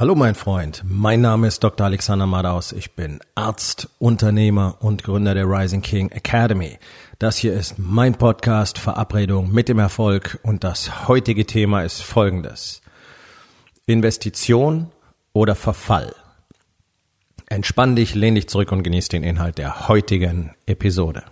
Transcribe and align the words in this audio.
Hallo 0.00 0.14
mein 0.14 0.36
Freund, 0.36 0.84
mein 0.86 1.22
Name 1.22 1.48
ist 1.48 1.64
Dr. 1.64 1.84
Alexander 1.84 2.28
Madaus. 2.28 2.70
Ich 2.70 2.92
bin 2.92 3.18
Arzt, 3.34 3.88
Unternehmer 3.98 4.76
und 4.78 5.02
Gründer 5.02 5.34
der 5.34 5.46
Rising 5.46 5.82
King 5.82 6.12
Academy. 6.12 6.78
Das 7.18 7.36
hier 7.36 7.52
ist 7.52 7.80
mein 7.80 8.14
Podcast 8.14 8.78
Verabredung 8.78 9.50
mit 9.50 9.68
dem 9.68 9.80
Erfolg 9.80 10.38
und 10.44 10.62
das 10.62 11.08
heutige 11.08 11.46
Thema 11.46 11.82
ist 11.82 12.00
folgendes. 12.00 12.80
Investition 13.86 14.92
oder 15.32 15.56
Verfall. 15.56 16.14
Entspann 17.46 17.96
dich, 17.96 18.14
lehn 18.14 18.36
dich 18.36 18.48
zurück 18.48 18.70
und 18.70 18.84
genieß 18.84 19.08
den 19.08 19.24
Inhalt 19.24 19.58
der 19.58 19.88
heutigen 19.88 20.54
Episode. 20.66 21.24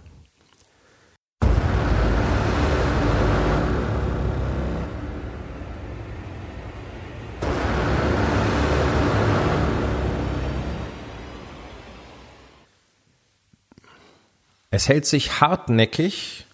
Es 14.77 14.91
hält 14.91 15.07
sich 15.07 15.41
hartnäckig 15.41 16.45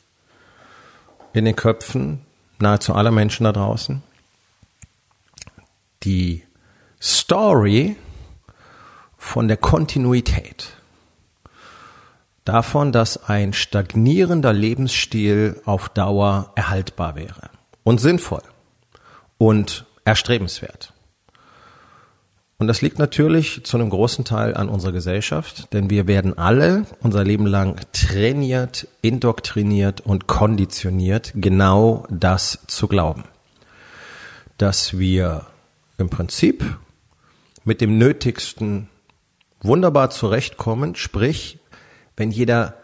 in 1.32 1.44
den 1.44 1.56
Köpfen 1.56 2.24
nahezu 2.60 2.94
aller 2.94 3.10
Menschen 3.10 3.42
da 3.42 3.52
draußen. 3.52 4.00
Die 6.04 6.44
Story 7.00 7.96
von 9.18 9.48
der 9.48 9.56
Kontinuität. 9.56 10.68
Davon, 12.44 12.92
dass 12.92 13.28
ein 13.28 13.54
stagnierender 13.54 14.52
Lebensstil 14.52 15.60
auf 15.64 15.88
Dauer 15.88 16.52
erhaltbar 16.54 17.16
wäre 17.16 17.50
und 17.82 18.00
sinnvoll 18.00 18.44
und 19.36 19.84
erstrebenswert. 20.04 20.92
Und 22.62 22.68
das 22.68 22.80
liegt 22.80 23.00
natürlich 23.00 23.64
zu 23.64 23.76
einem 23.76 23.90
großen 23.90 24.24
Teil 24.24 24.54
an 24.54 24.68
unserer 24.68 24.92
Gesellschaft, 24.92 25.72
denn 25.72 25.90
wir 25.90 26.06
werden 26.06 26.38
alle 26.38 26.86
unser 27.00 27.24
Leben 27.24 27.44
lang 27.44 27.80
trainiert, 27.92 28.86
indoktriniert 29.00 30.00
und 30.02 30.28
konditioniert, 30.28 31.32
genau 31.34 32.06
das 32.08 32.60
zu 32.68 32.86
glauben. 32.86 33.24
Dass 34.58 34.96
wir 34.96 35.46
im 35.98 36.08
Prinzip 36.08 36.64
mit 37.64 37.80
dem 37.80 37.98
Nötigsten 37.98 38.88
wunderbar 39.60 40.10
zurechtkommen, 40.10 40.94
sprich, 40.94 41.58
wenn 42.16 42.30
jeder 42.30 42.76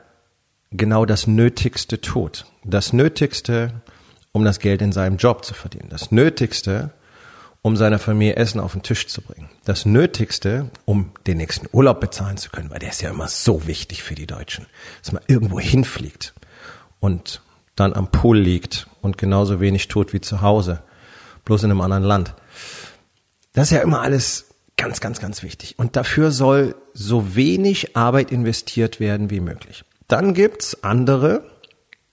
genau 0.72 1.04
das 1.04 1.28
Nötigste 1.28 2.00
tut. 2.00 2.46
Das 2.64 2.92
Nötigste, 2.92 3.74
um 4.32 4.44
das 4.44 4.58
Geld 4.58 4.82
in 4.82 4.90
seinem 4.90 5.18
Job 5.18 5.44
zu 5.44 5.54
verdienen. 5.54 5.88
Das 5.88 6.10
Nötigste, 6.10 6.90
um 7.62 7.76
seiner 7.76 7.98
Familie 7.98 8.36
Essen 8.36 8.60
auf 8.60 8.72
den 8.72 8.82
Tisch 8.82 9.08
zu 9.08 9.20
bringen. 9.20 9.48
Das 9.64 9.84
Nötigste, 9.84 10.70
um 10.84 11.12
den 11.26 11.38
nächsten 11.38 11.66
Urlaub 11.72 12.00
bezahlen 12.00 12.36
zu 12.36 12.50
können, 12.50 12.70
weil 12.70 12.78
der 12.78 12.90
ist 12.90 13.02
ja 13.02 13.10
immer 13.10 13.28
so 13.28 13.66
wichtig 13.66 14.02
für 14.02 14.14
die 14.14 14.26
Deutschen, 14.26 14.66
dass 15.02 15.12
man 15.12 15.22
irgendwo 15.26 15.58
hinfliegt 15.58 16.34
und 17.00 17.42
dann 17.76 17.94
am 17.94 18.10
Pool 18.10 18.38
liegt 18.38 18.88
und 19.02 19.18
genauso 19.18 19.60
wenig 19.60 19.88
tut 19.88 20.12
wie 20.12 20.20
zu 20.20 20.40
Hause, 20.40 20.82
bloß 21.44 21.64
in 21.64 21.70
einem 21.70 21.80
anderen 21.80 22.04
Land. 22.04 22.34
Das 23.52 23.68
ist 23.68 23.76
ja 23.76 23.82
immer 23.82 24.02
alles 24.02 24.46
ganz, 24.76 25.00
ganz, 25.00 25.20
ganz 25.20 25.42
wichtig. 25.42 25.78
Und 25.78 25.96
dafür 25.96 26.30
soll 26.30 26.76
so 26.94 27.34
wenig 27.34 27.96
Arbeit 27.96 28.30
investiert 28.30 29.00
werden 29.00 29.30
wie 29.30 29.40
möglich. 29.40 29.84
Dann 30.06 30.34
gibt's 30.34 30.82
andere, 30.82 31.44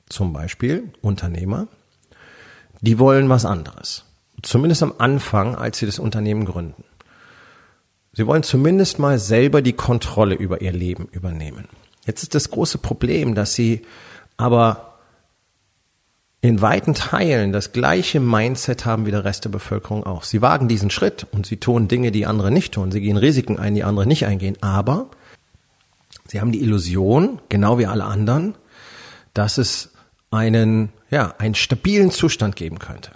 zum 0.09 0.33
Beispiel 0.33 0.91
Unternehmer, 1.01 1.67
die 2.81 2.99
wollen 2.99 3.29
was 3.29 3.45
anderes 3.45 4.04
zumindest 4.45 4.83
am 4.83 4.93
Anfang, 4.97 5.55
als 5.55 5.79
sie 5.79 5.85
das 5.85 5.99
Unternehmen 5.99 6.45
gründen. 6.45 6.83
Sie 8.13 8.25
wollen 8.27 8.43
zumindest 8.43 8.97
mal 8.99 9.19
selber 9.19 9.61
die 9.61 9.73
Kontrolle 9.73 10.35
über 10.35 10.61
ihr 10.61 10.71
Leben 10.71 11.07
übernehmen. 11.11 11.67
Jetzt 12.05 12.23
ist 12.23 12.35
das 12.35 12.49
große 12.49 12.77
Problem, 12.77 13.35
dass 13.35 13.53
sie 13.53 13.81
aber 14.37 14.99
in 16.41 16.61
weiten 16.61 16.93
Teilen 16.93 17.51
das 17.51 17.71
gleiche 17.71 18.19
Mindset 18.19 18.85
haben 18.85 19.05
wie 19.05 19.11
der 19.11 19.25
Rest 19.25 19.45
der 19.45 19.49
Bevölkerung 19.49 20.05
auch. 20.05 20.23
Sie 20.23 20.43
wagen 20.43 20.67
diesen 20.67 20.91
Schritt 20.91 21.25
und 21.31 21.47
sie 21.47 21.57
tun 21.57 21.87
Dinge, 21.87 22.11
die 22.11 22.27
andere 22.27 22.51
nicht 22.51 22.75
tun. 22.75 22.91
Sie 22.91 23.01
gehen 23.01 23.17
Risiken 23.17 23.57
ein, 23.57 23.73
die 23.73 23.83
andere 23.83 24.05
nicht 24.05 24.27
eingehen. 24.27 24.55
Aber 24.61 25.07
sie 26.27 26.39
haben 26.39 26.51
die 26.51 26.61
Illusion, 26.61 27.41
genau 27.49 27.79
wie 27.79 27.87
alle 27.87 28.05
anderen, 28.05 28.53
dass 29.33 29.57
es 29.57 29.91
einen, 30.29 30.89
ja, 31.09 31.33
einen 31.39 31.55
stabilen 31.55 32.11
Zustand 32.11 32.55
geben 32.55 32.77
könnte. 32.77 33.11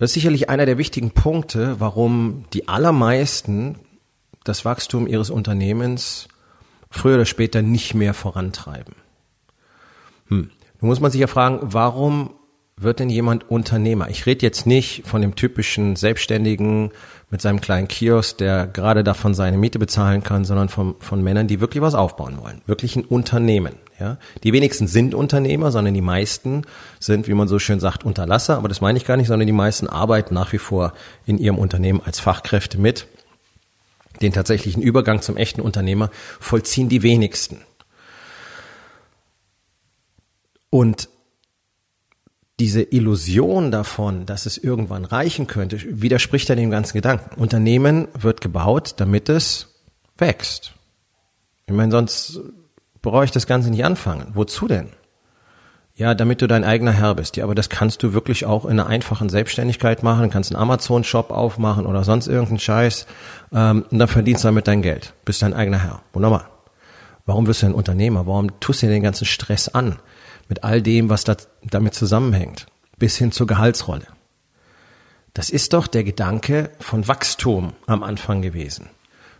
Das 0.00 0.08
ist 0.10 0.14
sicherlich 0.14 0.48
einer 0.48 0.64
der 0.64 0.78
wichtigen 0.78 1.10
Punkte, 1.10 1.76
warum 1.78 2.46
die 2.54 2.68
allermeisten 2.68 3.76
das 4.44 4.64
Wachstum 4.64 5.06
ihres 5.06 5.28
Unternehmens 5.28 6.26
früher 6.90 7.16
oder 7.16 7.26
später 7.26 7.60
nicht 7.60 7.92
mehr 7.92 8.14
vorantreiben. 8.14 8.94
Hm. 10.28 10.50
Nun 10.80 10.88
muss 10.88 11.00
man 11.00 11.10
sich 11.10 11.20
ja 11.20 11.26
fragen, 11.26 11.58
warum 11.60 12.30
wird 12.78 12.98
denn 12.98 13.10
jemand 13.10 13.50
Unternehmer? 13.50 14.08
Ich 14.08 14.24
rede 14.24 14.46
jetzt 14.46 14.66
nicht 14.66 15.02
von 15.04 15.20
dem 15.20 15.34
typischen 15.34 15.96
Selbstständigen 15.96 16.92
mit 17.28 17.42
seinem 17.42 17.60
kleinen 17.60 17.86
Kiosk, 17.86 18.38
der 18.38 18.68
gerade 18.68 19.04
davon 19.04 19.34
seine 19.34 19.58
Miete 19.58 19.78
bezahlen 19.78 20.22
kann, 20.22 20.46
sondern 20.46 20.70
von, 20.70 20.94
von 21.00 21.22
Männern, 21.22 21.46
die 21.46 21.60
wirklich 21.60 21.82
was 21.82 21.94
aufbauen 21.94 22.38
wollen. 22.40 22.62
Wirklich 22.64 22.96
ein 22.96 23.04
Unternehmen. 23.04 23.74
Ja? 24.00 24.18
Die 24.42 24.52
wenigsten 24.52 24.88
sind 24.88 25.14
Unternehmer, 25.14 25.70
sondern 25.70 25.94
die 25.94 26.00
meisten 26.00 26.62
sind, 26.98 27.28
wie 27.28 27.34
man 27.34 27.46
so 27.46 27.58
schön 27.58 27.78
sagt, 27.78 28.04
Unterlasser. 28.04 28.56
Aber 28.56 28.68
das 28.68 28.80
meine 28.80 28.98
ich 28.98 29.04
gar 29.04 29.16
nicht, 29.16 29.28
sondern 29.28 29.46
die 29.46 29.52
meisten 29.52 29.86
arbeiten 29.86 30.34
nach 30.34 30.52
wie 30.52 30.58
vor 30.58 30.94
in 31.26 31.38
ihrem 31.38 31.58
Unternehmen 31.58 32.00
als 32.04 32.18
Fachkräfte 32.18 32.78
mit. 32.78 33.06
Den 34.22 34.32
tatsächlichen 34.32 34.82
Übergang 34.82 35.22
zum 35.22 35.36
echten 35.36 35.60
Unternehmer 35.60 36.10
vollziehen 36.40 36.88
die 36.88 37.02
wenigsten. 37.02 37.60
Und 40.70 41.08
diese 42.60 42.82
Illusion 42.82 43.70
davon, 43.70 44.26
dass 44.26 44.44
es 44.44 44.58
irgendwann 44.58 45.06
reichen 45.06 45.46
könnte, 45.46 45.78
widerspricht 46.02 46.48
ja 46.50 46.54
dem 46.54 46.70
ganzen 46.70 46.92
Gedanken. 46.92 47.40
Unternehmen 47.40 48.08
wird 48.12 48.40
gebaut, 48.42 48.94
damit 48.98 49.28
es 49.30 49.74
wächst. 50.18 50.74
Ich 51.66 51.74
meine, 51.74 51.90
sonst 51.90 52.40
brauche 53.02 53.24
ich 53.24 53.30
das 53.30 53.46
Ganze 53.46 53.70
nicht 53.70 53.84
anfangen. 53.84 54.28
Wozu 54.34 54.68
denn? 54.68 54.90
Ja, 55.94 56.14
damit 56.14 56.40
du 56.40 56.46
dein 56.46 56.64
eigener 56.64 56.92
Herr 56.92 57.14
bist. 57.14 57.36
Ja, 57.36 57.44
aber 57.44 57.54
das 57.54 57.68
kannst 57.68 58.02
du 58.02 58.14
wirklich 58.14 58.46
auch 58.46 58.64
in 58.64 58.72
einer 58.80 58.86
einfachen 58.86 59.28
Selbstständigkeit 59.28 60.02
machen. 60.02 60.22
Du 60.22 60.28
kannst 60.30 60.50
einen 60.50 60.62
Amazon-Shop 60.62 61.30
aufmachen 61.30 61.84
oder 61.84 62.04
sonst 62.04 62.26
irgendeinen 62.26 62.58
Scheiß. 62.58 63.06
Ähm, 63.52 63.84
und 63.90 63.98
dann 63.98 64.08
verdienst 64.08 64.44
du 64.44 64.48
damit 64.48 64.66
dein 64.66 64.82
Geld. 64.82 65.12
Bist 65.24 65.42
dein 65.42 65.52
eigener 65.52 65.82
Herr. 65.82 66.00
Wunderbar. 66.12 66.48
Warum 67.26 67.46
wirst 67.46 67.62
du 67.62 67.66
ein 67.66 67.74
Unternehmer? 67.74 68.26
Warum 68.26 68.58
tust 68.60 68.82
du 68.82 68.86
dir 68.86 68.92
den 68.92 69.02
ganzen 69.02 69.26
Stress 69.26 69.68
an? 69.68 69.98
Mit 70.48 70.64
all 70.64 70.80
dem, 70.80 71.10
was 71.10 71.24
da, 71.24 71.36
damit 71.62 71.94
zusammenhängt. 71.94 72.66
Bis 72.98 73.16
hin 73.16 73.30
zur 73.30 73.46
Gehaltsrolle. 73.46 74.06
Das 75.34 75.50
ist 75.50 75.74
doch 75.74 75.86
der 75.86 76.02
Gedanke 76.02 76.70
von 76.80 77.06
Wachstum 77.06 77.74
am 77.86 78.02
Anfang 78.02 78.42
gewesen. 78.42 78.88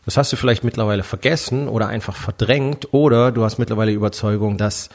Das 0.04 0.16
hast 0.16 0.32
du 0.32 0.36
vielleicht 0.36 0.64
mittlerweile 0.64 1.02
vergessen 1.02 1.68
oder 1.68 1.88
einfach 1.88 2.16
verdrängt 2.16 2.92
oder 2.92 3.32
du 3.32 3.44
hast 3.44 3.58
mittlerweile 3.58 3.92
Überzeugung, 3.92 4.56
dass 4.56 4.88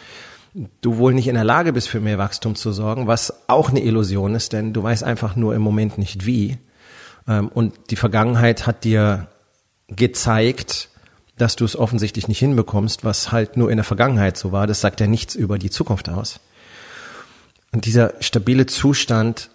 du 0.82 0.98
wohl 0.98 1.14
nicht 1.14 1.28
in 1.28 1.36
der 1.36 1.44
Lage 1.44 1.74
bist, 1.74 1.90
für 1.90 2.00
mehr 2.00 2.18
Wachstum 2.18 2.56
zu 2.56 2.72
sorgen, 2.72 3.08
was 3.08 3.48
auch 3.48 3.70
eine 3.70 3.82
Illusion 3.82 4.36
ist, 4.36 4.54
denn 4.54 4.74
du 4.74 4.82
weißt 4.82 5.04
einfach 5.04 5.36
nur 5.36 5.54
im 5.54 5.62
Moment 5.62 5.98
nicht 5.98 6.26
wie. 6.26 6.58
Ähm, 7.28 7.50
und 7.50 7.74
die 7.92 7.96
Vergangenheit 7.96 8.66
hat 8.66 8.84
dir 8.84 9.28
gezeigt, 9.88 10.90
dass 11.38 11.56
du 11.56 11.66
es 11.66 11.76
offensichtlich 11.76 12.28
nicht 12.28 12.40
hinbekommst, 12.40 13.04
was 13.04 13.32
halt 13.32 13.58
nur 13.58 13.70
in 13.70 13.78
der 13.78 13.84
Vergangenheit 13.84 14.38
so 14.38 14.52
war. 14.52 14.68
Das 14.68 14.82
sagt 14.82 15.02
ja 15.02 15.08
nichts 15.08 15.36
über 15.36 15.60
die 15.60 15.70
Zukunft 15.70 16.08
aus. 16.10 16.40
Und 17.72 17.86
dieser 17.86 18.14
stabile 18.22 18.66
Zustand 18.68 19.50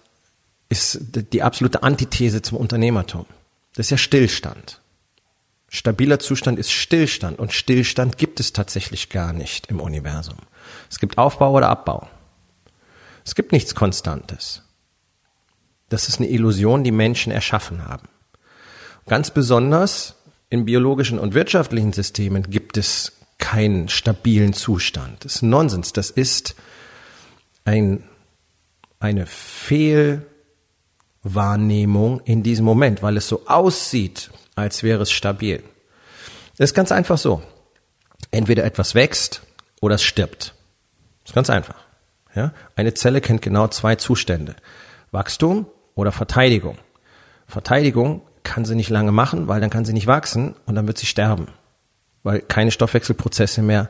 ist 0.69 0.99
die 1.33 1.41
absolute 1.41 1.81
Antithese 1.81 2.43
zum 2.43 2.59
Unternehmertum. 2.59 3.25
Das 3.75 3.87
ist 3.87 3.89
ja 3.89 3.97
Stillstand. 3.97 4.80
Stabiler 5.73 6.19
Zustand 6.19 6.59
ist 6.59 6.69
Stillstand 6.69 7.39
und 7.39 7.53
Stillstand 7.53 8.17
gibt 8.17 8.41
es 8.41 8.51
tatsächlich 8.51 9.07
gar 9.07 9.31
nicht 9.31 9.67
im 9.67 9.79
Universum. 9.79 10.35
Es 10.89 10.99
gibt 10.99 11.17
Aufbau 11.17 11.53
oder 11.53 11.69
Abbau. 11.69 12.09
Es 13.25 13.35
gibt 13.35 13.53
nichts 13.53 13.73
Konstantes. 13.73 14.63
Das 15.87 16.09
ist 16.09 16.19
eine 16.19 16.27
Illusion, 16.27 16.83
die 16.83 16.91
Menschen 16.91 17.31
erschaffen 17.31 17.87
haben. 17.87 18.09
Ganz 19.07 19.31
besonders 19.31 20.15
in 20.49 20.65
biologischen 20.65 21.19
und 21.19 21.33
wirtschaftlichen 21.33 21.93
Systemen 21.93 22.49
gibt 22.49 22.75
es 22.75 23.13
keinen 23.37 23.87
stabilen 23.87 24.51
Zustand. 24.51 25.23
Das 25.23 25.35
ist 25.35 25.41
Nonsens. 25.41 25.93
Das 25.93 26.09
ist 26.09 26.53
ein, 27.63 28.03
eine 28.99 29.25
Fehlwahrnehmung 29.25 32.19
in 32.25 32.43
diesem 32.43 32.65
Moment, 32.65 33.01
weil 33.01 33.15
es 33.15 33.29
so 33.29 33.47
aussieht, 33.47 34.31
als 34.55 34.83
wäre 34.83 35.01
es 35.01 35.11
stabil. 35.11 35.63
Das 36.57 36.71
ist 36.71 36.75
ganz 36.75 36.91
einfach 36.91 37.17
so. 37.17 37.41
Entweder 38.31 38.63
etwas 38.63 38.95
wächst 38.95 39.41
oder 39.81 39.95
es 39.95 40.03
stirbt. 40.03 40.53
Das 41.23 41.31
ist 41.31 41.35
ganz 41.35 41.49
einfach. 41.49 41.75
Ja? 42.35 42.53
Eine 42.75 42.93
Zelle 42.93 43.21
kennt 43.21 43.41
genau 43.41 43.67
zwei 43.67 43.95
Zustände. 43.95 44.55
Wachstum 45.11 45.65
oder 45.95 46.11
Verteidigung. 46.11 46.77
Verteidigung 47.47 48.21
kann 48.43 48.65
sie 48.65 48.75
nicht 48.75 48.89
lange 48.89 49.11
machen, 49.11 49.47
weil 49.47 49.61
dann 49.61 49.69
kann 49.69 49.85
sie 49.85 49.93
nicht 49.93 50.07
wachsen 50.07 50.55
und 50.65 50.75
dann 50.75 50.87
wird 50.87 50.97
sie 50.97 51.05
sterben, 51.05 51.47
weil 52.23 52.41
keine 52.41 52.71
Stoffwechselprozesse 52.71 53.61
mehr 53.61 53.89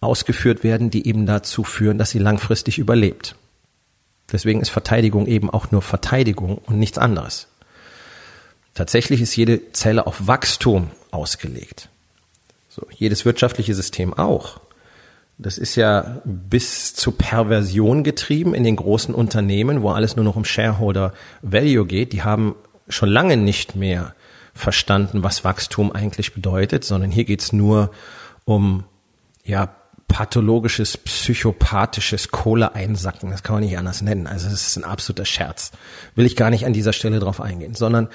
ausgeführt 0.00 0.64
werden, 0.64 0.90
die 0.90 1.06
eben 1.06 1.26
dazu 1.26 1.64
führen, 1.64 1.98
dass 1.98 2.10
sie 2.10 2.18
langfristig 2.18 2.78
überlebt. 2.78 3.36
Deswegen 4.30 4.60
ist 4.60 4.70
Verteidigung 4.70 5.26
eben 5.26 5.50
auch 5.50 5.70
nur 5.70 5.82
Verteidigung 5.82 6.58
und 6.58 6.78
nichts 6.78 6.98
anderes. 6.98 7.48
Tatsächlich 8.76 9.22
ist 9.22 9.34
jede 9.34 9.72
Zelle 9.72 10.06
auf 10.06 10.26
Wachstum 10.26 10.90
ausgelegt. 11.10 11.88
So, 12.68 12.86
jedes 12.90 13.24
wirtschaftliche 13.24 13.74
System 13.74 14.12
auch. 14.12 14.60
Das 15.38 15.56
ist 15.56 15.76
ja 15.76 16.20
bis 16.24 16.94
zur 16.94 17.16
Perversion 17.16 18.04
getrieben 18.04 18.54
in 18.54 18.64
den 18.64 18.76
großen 18.76 19.14
Unternehmen, 19.14 19.80
wo 19.80 19.90
alles 19.90 20.16
nur 20.16 20.26
noch 20.26 20.36
um 20.36 20.44
Shareholder 20.44 21.14
Value 21.40 21.86
geht. 21.86 22.12
Die 22.12 22.22
haben 22.22 22.54
schon 22.86 23.08
lange 23.08 23.38
nicht 23.38 23.76
mehr 23.76 24.14
verstanden, 24.52 25.22
was 25.22 25.42
Wachstum 25.42 25.90
eigentlich 25.90 26.34
bedeutet, 26.34 26.84
sondern 26.84 27.10
hier 27.10 27.24
geht's 27.24 27.54
nur 27.54 27.90
um 28.44 28.84
ja 29.42 29.74
pathologisches, 30.06 30.98
psychopathisches 30.98 32.30
Kohle 32.30 32.74
einsacken. 32.74 33.30
Das 33.30 33.42
kann 33.42 33.56
man 33.56 33.64
nicht 33.64 33.78
anders 33.78 34.02
nennen. 34.02 34.26
Also 34.26 34.50
das 34.50 34.68
ist 34.68 34.76
ein 34.76 34.84
absoluter 34.84 35.24
Scherz. 35.24 35.72
Will 36.14 36.26
ich 36.26 36.36
gar 36.36 36.50
nicht 36.50 36.66
an 36.66 36.74
dieser 36.74 36.92
Stelle 36.92 37.20
drauf 37.20 37.40
eingehen, 37.40 37.74
sondern 37.74 38.08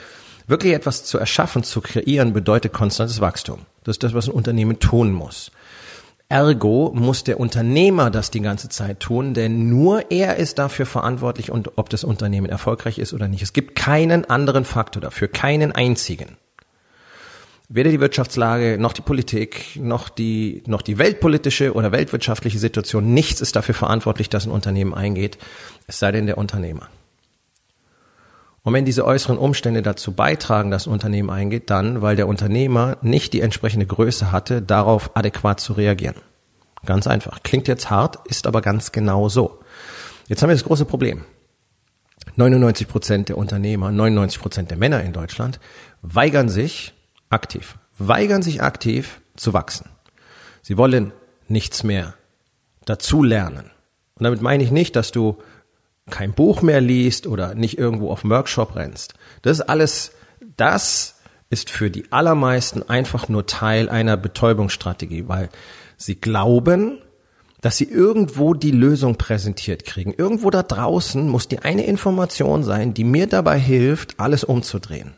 wirklich 0.47 0.73
etwas 0.73 1.03
zu 1.05 1.17
erschaffen, 1.17 1.63
zu 1.63 1.81
kreieren, 1.81 2.33
bedeutet 2.33 2.73
konstantes 2.73 3.21
Wachstum. 3.21 3.65
Das 3.83 3.95
ist 3.95 4.03
das, 4.03 4.13
was 4.13 4.27
ein 4.27 4.33
Unternehmen 4.33 4.79
tun 4.79 5.11
muss. 5.11 5.51
Ergo 6.29 6.91
muss 6.95 7.25
der 7.25 7.39
Unternehmer 7.39 8.09
das 8.09 8.31
die 8.31 8.39
ganze 8.39 8.69
Zeit 8.69 9.01
tun, 9.01 9.33
denn 9.33 9.69
nur 9.69 10.11
er 10.11 10.38
ist 10.38 10.59
dafür 10.59 10.85
verantwortlich 10.85 11.51
und 11.51 11.77
ob 11.77 11.89
das 11.89 12.05
Unternehmen 12.05 12.47
erfolgreich 12.47 12.99
ist 12.99 13.13
oder 13.13 13.27
nicht. 13.27 13.41
Es 13.41 13.51
gibt 13.51 13.75
keinen 13.75 14.29
anderen 14.29 14.63
Faktor 14.63 15.01
dafür, 15.01 15.27
keinen 15.27 15.73
einzigen 15.73 16.38
weder 17.73 17.89
die 17.89 18.01
Wirtschaftslage 18.01 18.77
noch 18.77 18.93
die 18.93 19.01
Politik 19.01 19.77
noch 19.77 20.09
die 20.09 20.61
noch 20.67 20.81
die 20.81 20.97
weltpolitische 20.97 21.73
oder 21.73 21.91
weltwirtschaftliche 21.91 22.59
Situation 22.59 23.13
nichts 23.13 23.39
ist 23.39 23.55
dafür 23.55 23.75
verantwortlich, 23.75 24.29
dass 24.29 24.45
ein 24.45 24.51
Unternehmen 24.51 24.93
eingeht, 24.93 25.38
es 25.88 25.99
sei 25.99 26.11
denn 26.11 26.25
der 26.25 26.38
Unternehmer. 26.38 26.89
Und 28.63 28.74
wenn 28.74 28.86
diese 28.86 29.06
äußeren 29.06 29.38
Umstände 29.38 29.81
dazu 29.81 30.13
beitragen, 30.13 30.69
dass 30.69 30.86
Unternehmen 30.86 31.31
eingeht, 31.31 31.69
dann, 31.69 32.02
weil 32.02 32.16
der 32.16 32.28
Unternehmer 32.28 32.98
nicht 33.02 33.34
die 33.34 33.42
entsprechende 33.42 33.88
Größe 33.88 34.31
hatte, 34.31 34.62
darauf 34.62 35.16
adäquat 35.16 35.60
zu 35.60 35.74
reagieren. 35.74 36.16
Ganz 36.86 37.08
einfach. 37.08 37.42
Klingt 37.44 37.68
jetzt 37.68 37.90
hart, 37.90 38.19
ist 38.28 38.48
aber 38.48 38.62
ganz 38.62 38.92
genau 38.92 39.30
so. 39.30 39.60
Jetzt 40.28 40.42
haben 40.42 40.50
wir 40.50 40.56
das 40.56 40.63
große 40.63 40.86
Problem. 40.86 41.25
99 42.36 42.88
Prozent 42.88 43.30
der 43.30 43.38
Unternehmer, 43.38 43.92
99 43.92 44.40
Prozent 44.40 44.72
der 44.72 44.78
Männer 44.78 45.02
in 45.04 45.13
Deutschland 45.13 45.60
weigern 46.02 46.50
sich, 46.50 46.94
aktiv, 47.30 47.78
weigern 47.98 48.42
sich 48.42 48.62
aktiv 48.62 49.22
zu 49.36 49.54
wachsen. 49.54 49.90
Sie 50.62 50.78
wollen 50.78 51.13
nichts 51.48 51.84
mehr 51.84 52.13
dazu 52.86 53.24
lernen. 53.24 53.72
Und 54.16 54.24
damit 54.24 54.42
meine 54.42 54.63
ich 54.63 54.72
nicht, 54.72 54.96
dass 54.96 55.12
du 55.12 55.38
kein 56.12 56.34
Buch 56.34 56.62
mehr 56.62 56.81
liest 56.81 57.25
oder 57.25 57.56
nicht 57.56 57.80
irgendwo 57.80 58.12
auf 58.12 58.24
Workshop 58.24 58.75
rennst. 58.75 59.16
Das 59.42 59.58
ist 59.60 59.62
alles, 59.68 60.12
das 60.58 61.16
ist 61.50 61.69
für 61.72 61.90
die 61.90 62.12
allermeisten 62.12 62.88
einfach 62.88 63.28
nur 63.28 63.48
Teil 63.48 63.90
einer 63.90 64.18
Betäubungsstrategie, 64.18 65.28
weil 65.28 65.50
sie 65.98 66.16
glauben, 66.16 67.00
dass 67.62 67.78
sie 67.78 67.86
irgendwo 67.86 68.54
die 68.54 68.72
Lösung 68.72 69.18
präsentiert 69.18 69.86
kriegen. 69.86 70.13
Irgendwo 70.16 70.50
da 70.50 70.63
draußen 70.63 71.28
muss 71.28 71.48
die 71.48 71.60
eine 71.60 71.86
Information 71.86 72.63
sein, 72.63 72.94
die 72.94 73.04
mir 73.04 73.28
dabei 73.28 73.60
hilft, 73.60 74.19
alles 74.19 74.44
umzudrehen. 74.44 75.13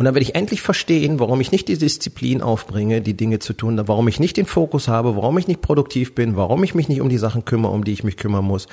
Und 0.00 0.06
dann 0.06 0.14
werde 0.14 0.22
ich 0.22 0.34
endlich 0.34 0.62
verstehen, 0.62 1.20
warum 1.20 1.42
ich 1.42 1.52
nicht 1.52 1.68
die 1.68 1.76
Disziplin 1.76 2.40
aufbringe, 2.40 3.02
die 3.02 3.18
Dinge 3.18 3.38
zu 3.38 3.52
tun, 3.52 3.78
warum 3.86 4.08
ich 4.08 4.18
nicht 4.18 4.38
den 4.38 4.46
Fokus 4.46 4.88
habe, 4.88 5.14
warum 5.14 5.36
ich 5.36 5.46
nicht 5.46 5.60
produktiv 5.60 6.14
bin, 6.14 6.36
warum 6.36 6.64
ich 6.64 6.74
mich 6.74 6.88
nicht 6.88 7.02
um 7.02 7.10
die 7.10 7.18
Sachen 7.18 7.44
kümmere, 7.44 7.72
um 7.72 7.84
die 7.84 7.92
ich 7.92 8.02
mich 8.02 8.16
kümmern 8.16 8.46
muss, 8.46 8.66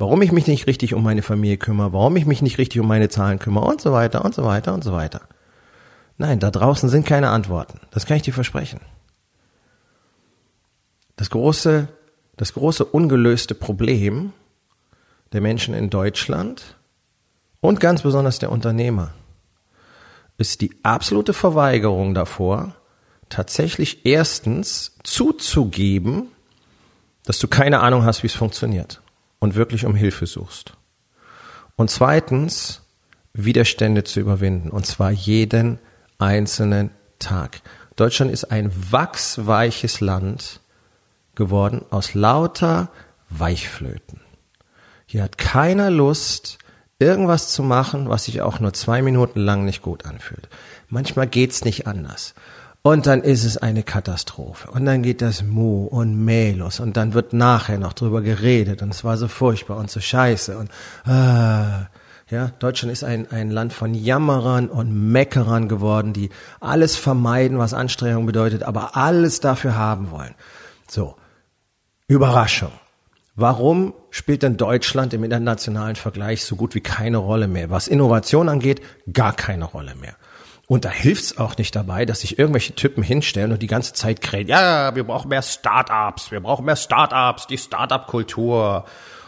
warum 0.00 0.20
ich 0.20 0.32
mich 0.32 0.48
nicht 0.48 0.66
richtig 0.66 0.92
um 0.92 1.04
meine 1.04 1.22
Familie 1.22 1.58
kümmere, 1.58 1.92
warum 1.92 2.16
ich 2.16 2.26
mich 2.26 2.42
nicht 2.42 2.58
richtig 2.58 2.80
um 2.80 2.88
meine 2.88 3.08
Zahlen 3.08 3.38
kümmere 3.38 3.66
und 3.66 3.80
so 3.80 3.92
weiter 3.92 4.24
und 4.24 4.34
so 4.34 4.42
weiter 4.42 4.74
und 4.74 4.82
so 4.82 4.92
weiter. 4.92 5.20
Nein, 6.18 6.40
da 6.40 6.50
draußen 6.50 6.88
sind 6.88 7.06
keine 7.06 7.28
Antworten. 7.28 7.78
Das 7.92 8.04
kann 8.04 8.16
ich 8.16 8.24
dir 8.24 8.34
versprechen. 8.34 8.80
Das 11.14 11.30
große, 11.30 11.86
das 12.36 12.52
große 12.52 12.84
ungelöste 12.84 13.54
Problem 13.54 14.32
der 15.32 15.40
Menschen 15.40 15.72
in 15.72 15.88
Deutschland 15.88 16.76
und 17.60 17.78
ganz 17.78 18.02
besonders 18.02 18.40
der 18.40 18.50
Unternehmer 18.50 19.12
ist 20.38 20.60
die 20.60 20.72
absolute 20.82 21.32
Verweigerung 21.32 22.14
davor, 22.14 22.74
tatsächlich 23.28 24.04
erstens 24.04 24.96
zuzugeben, 25.02 26.28
dass 27.24 27.38
du 27.38 27.48
keine 27.48 27.80
Ahnung 27.80 28.04
hast, 28.04 28.22
wie 28.22 28.26
es 28.26 28.34
funktioniert 28.34 29.00
und 29.38 29.54
wirklich 29.54 29.84
um 29.84 29.94
Hilfe 29.94 30.26
suchst. 30.26 30.74
Und 31.76 31.90
zweitens, 31.90 32.82
Widerstände 33.32 34.04
zu 34.04 34.20
überwinden 34.20 34.70
und 34.70 34.86
zwar 34.86 35.10
jeden 35.10 35.78
einzelnen 36.18 36.90
Tag. 37.18 37.62
Deutschland 37.96 38.30
ist 38.30 38.44
ein 38.44 38.72
wachsweiches 38.92 40.00
Land 40.00 40.60
geworden 41.34 41.84
aus 41.90 42.14
lauter 42.14 42.90
Weichflöten. 43.28 44.20
Hier 45.06 45.22
hat 45.22 45.38
keiner 45.38 45.90
Lust, 45.90 46.58
irgendwas 47.04 47.48
zu 47.48 47.62
machen, 47.62 48.08
was 48.08 48.24
sich 48.24 48.42
auch 48.42 48.58
nur 48.58 48.72
zwei 48.72 49.02
Minuten 49.02 49.40
lang 49.40 49.64
nicht 49.64 49.82
gut 49.82 50.06
anfühlt. 50.06 50.48
Manchmal 50.88 51.26
geht's 51.26 51.64
nicht 51.64 51.86
anders. 51.86 52.34
Und 52.82 53.06
dann 53.06 53.22
ist 53.22 53.44
es 53.44 53.56
eine 53.56 53.82
Katastrophe. 53.82 54.70
Und 54.70 54.84
dann 54.84 55.02
geht 55.02 55.22
das 55.22 55.42
Mu 55.42 55.86
und 55.86 56.22
Meh 56.22 56.52
los. 56.52 56.80
Und 56.80 56.96
dann 56.96 57.14
wird 57.14 57.32
nachher 57.32 57.78
noch 57.78 57.94
drüber 57.94 58.20
geredet. 58.20 58.82
Und 58.82 58.90
es 58.90 59.04
war 59.04 59.16
so 59.16 59.26
furchtbar 59.26 59.78
und 59.78 59.90
so 59.90 60.00
scheiße. 60.00 60.58
Und 60.58 60.70
äh, 61.06 61.86
ja, 62.30 62.50
Deutschland 62.58 62.92
ist 62.92 63.04
ein, 63.04 63.30
ein 63.30 63.50
Land 63.50 63.72
von 63.72 63.94
Jammerern 63.94 64.68
und 64.68 65.12
Meckerern 65.12 65.68
geworden, 65.68 66.12
die 66.12 66.30
alles 66.60 66.96
vermeiden, 66.96 67.58
was 67.58 67.72
Anstrengung 67.72 68.26
bedeutet, 68.26 68.62
aber 68.62 68.96
alles 68.96 69.40
dafür 69.40 69.76
haben 69.76 70.10
wollen. 70.10 70.34
So. 70.88 71.16
Überraschung. 72.06 72.72
Warum 73.36 73.94
spielt 74.10 74.44
denn 74.44 74.56
Deutschland 74.56 75.12
im 75.12 75.24
internationalen 75.24 75.96
Vergleich 75.96 76.44
so 76.44 76.54
gut 76.54 76.76
wie 76.76 76.80
keine 76.80 77.16
Rolle 77.16 77.48
mehr? 77.48 77.68
Was 77.68 77.88
Innovation 77.88 78.48
angeht, 78.48 78.80
gar 79.12 79.32
keine 79.32 79.64
Rolle 79.64 79.96
mehr. 79.96 80.14
Und 80.68 80.84
da 80.84 80.88
hilft's 80.88 81.36
auch 81.36 81.56
nicht 81.56 81.74
dabei, 81.74 82.06
dass 82.06 82.20
sich 82.20 82.38
irgendwelche 82.38 82.76
Typen 82.76 83.02
hinstellen 83.02 83.50
und 83.50 83.60
die 83.60 83.66
ganze 83.66 83.92
Zeit 83.92 84.20
krähen, 84.20 84.46
ja, 84.46 84.94
wir 84.94 85.02
brauchen 85.02 85.28
mehr 85.28 85.42
Startups, 85.42 86.30
wir 86.30 86.40
brauchen 86.40 86.64
mehr 86.64 86.76
Startups, 86.76 87.48
die 87.48 87.58
Startup-Kultur. 87.58 88.84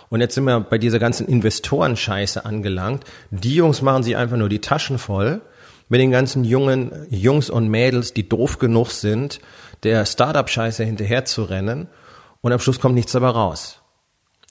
Und 0.09 0.21
jetzt 0.21 0.37
sind 0.37 0.45
wir 0.45 0.61
bei 0.61 0.79
dieser 0.79 1.01
ganzen 1.01 1.27
Investorenscheiße 1.27 2.45
angelangt. 2.45 3.03
Die 3.33 3.57
Jungs 3.57 3.83
machen 3.83 4.05
sich 4.05 4.17
einfach 4.17 4.37
nur 4.37 4.49
die 4.49 4.61
Taschen 4.61 4.99
voll 4.99 5.43
mit 5.89 6.01
den 6.01 6.13
ganzen 6.13 6.45
jungen 6.45 7.09
Jungs 7.11 7.51
und 7.51 7.69
Mädels, 7.69 8.15
die 8.15 8.29
doof 8.29 8.59
genug 8.59 8.93
sind, 8.93 9.41
der 9.83 10.07
Startup-Scheiße 10.07 10.85
hinterher 10.85 11.25
zu 11.25 11.43
rennen. 11.43 11.89
Und 12.41 12.53
am 12.53 12.61
Schluss 12.61 12.79
kommt 12.79 12.95
nichts 12.95 13.11
dabei 13.11 13.31
raus 13.31 13.83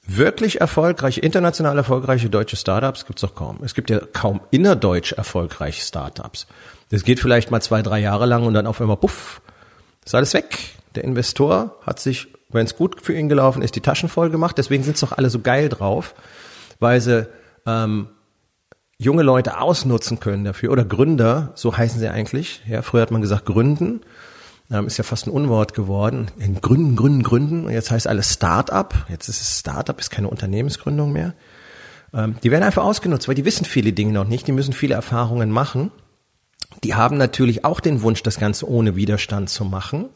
wirklich 0.07 0.61
erfolgreiche, 0.61 1.19
international 1.21 1.77
erfolgreiche 1.77 2.29
deutsche 2.29 2.55
Startups 2.55 3.05
gibt's 3.05 3.21
doch 3.21 3.35
kaum. 3.35 3.59
Es 3.63 3.73
gibt 3.73 3.89
ja 3.89 3.99
kaum 3.99 4.41
innerdeutsch 4.51 5.13
erfolgreiche 5.13 5.81
Startups. 5.81 6.47
Das 6.89 7.03
geht 7.03 7.19
vielleicht 7.19 7.51
mal 7.51 7.61
zwei, 7.61 7.81
drei 7.81 7.99
Jahre 7.99 8.25
lang 8.25 8.45
und 8.45 8.53
dann 8.53 8.67
auf 8.67 8.79
einmal, 8.79 8.97
puff, 8.97 9.41
ist 10.05 10.15
alles 10.15 10.33
weg. 10.33 10.57
Der 10.95 11.03
Investor 11.03 11.75
hat 11.81 11.99
sich, 11.99 12.27
wenn 12.49 12.65
es 12.65 12.75
gut 12.75 13.01
für 13.01 13.13
ihn 13.13 13.29
gelaufen 13.29 13.61
ist, 13.61 13.75
die 13.75 13.81
Taschen 13.81 14.07
voll 14.07 14.29
gemacht. 14.29 14.57
Deswegen 14.57 14.83
sind's 14.83 14.99
doch 14.99 15.11
alle 15.11 15.29
so 15.29 15.39
geil 15.39 15.69
drauf, 15.69 16.13
weil 16.79 17.01
sie 17.01 17.27
ähm, 17.65 18.09
junge 18.97 19.23
Leute 19.23 19.59
ausnutzen 19.59 20.19
können 20.19 20.45
dafür 20.45 20.71
oder 20.71 20.85
Gründer, 20.85 21.51
so 21.55 21.75
heißen 21.75 21.99
sie 21.99 22.09
eigentlich. 22.09 22.61
Ja, 22.67 22.81
früher 22.81 23.01
hat 23.01 23.11
man 23.11 23.21
gesagt 23.21 23.45
Gründen 23.45 24.01
ähm, 24.71 24.87
ist 24.87 24.97
ja 24.97 25.03
fast 25.03 25.27
ein 25.27 25.31
Unwort 25.31 25.73
geworden. 25.73 26.31
In 26.37 26.59
Gründen, 26.61 26.95
Gründen, 26.95 27.23
Gründen. 27.23 27.65
Und 27.65 27.71
jetzt 27.71 27.91
heißt 27.91 28.07
alles 28.07 28.33
Start-up. 28.33 29.05
Jetzt 29.09 29.29
ist 29.29 29.41
es 29.41 29.59
Start-up, 29.59 29.99
ist 29.99 30.09
keine 30.09 30.29
Unternehmensgründung 30.29 31.11
mehr. 31.11 31.33
Ähm, 32.13 32.35
die 32.43 32.51
werden 32.51 32.63
einfach 32.63 32.83
ausgenutzt, 32.83 33.27
weil 33.27 33.35
die 33.35 33.45
wissen 33.45 33.65
viele 33.65 33.93
Dinge 33.93 34.13
noch 34.13 34.27
nicht. 34.27 34.47
Die 34.47 34.51
müssen 34.51 34.73
viele 34.73 34.95
Erfahrungen 34.95 35.51
machen. 35.51 35.91
Die 36.83 36.95
haben 36.95 37.17
natürlich 37.17 37.63
auch 37.63 37.79
den 37.79 38.01
Wunsch, 38.01 38.23
das 38.23 38.39
Ganze 38.39 38.67
ohne 38.67 38.95
Widerstand 38.95 39.49
zu 39.49 39.65
machen. 39.65 40.09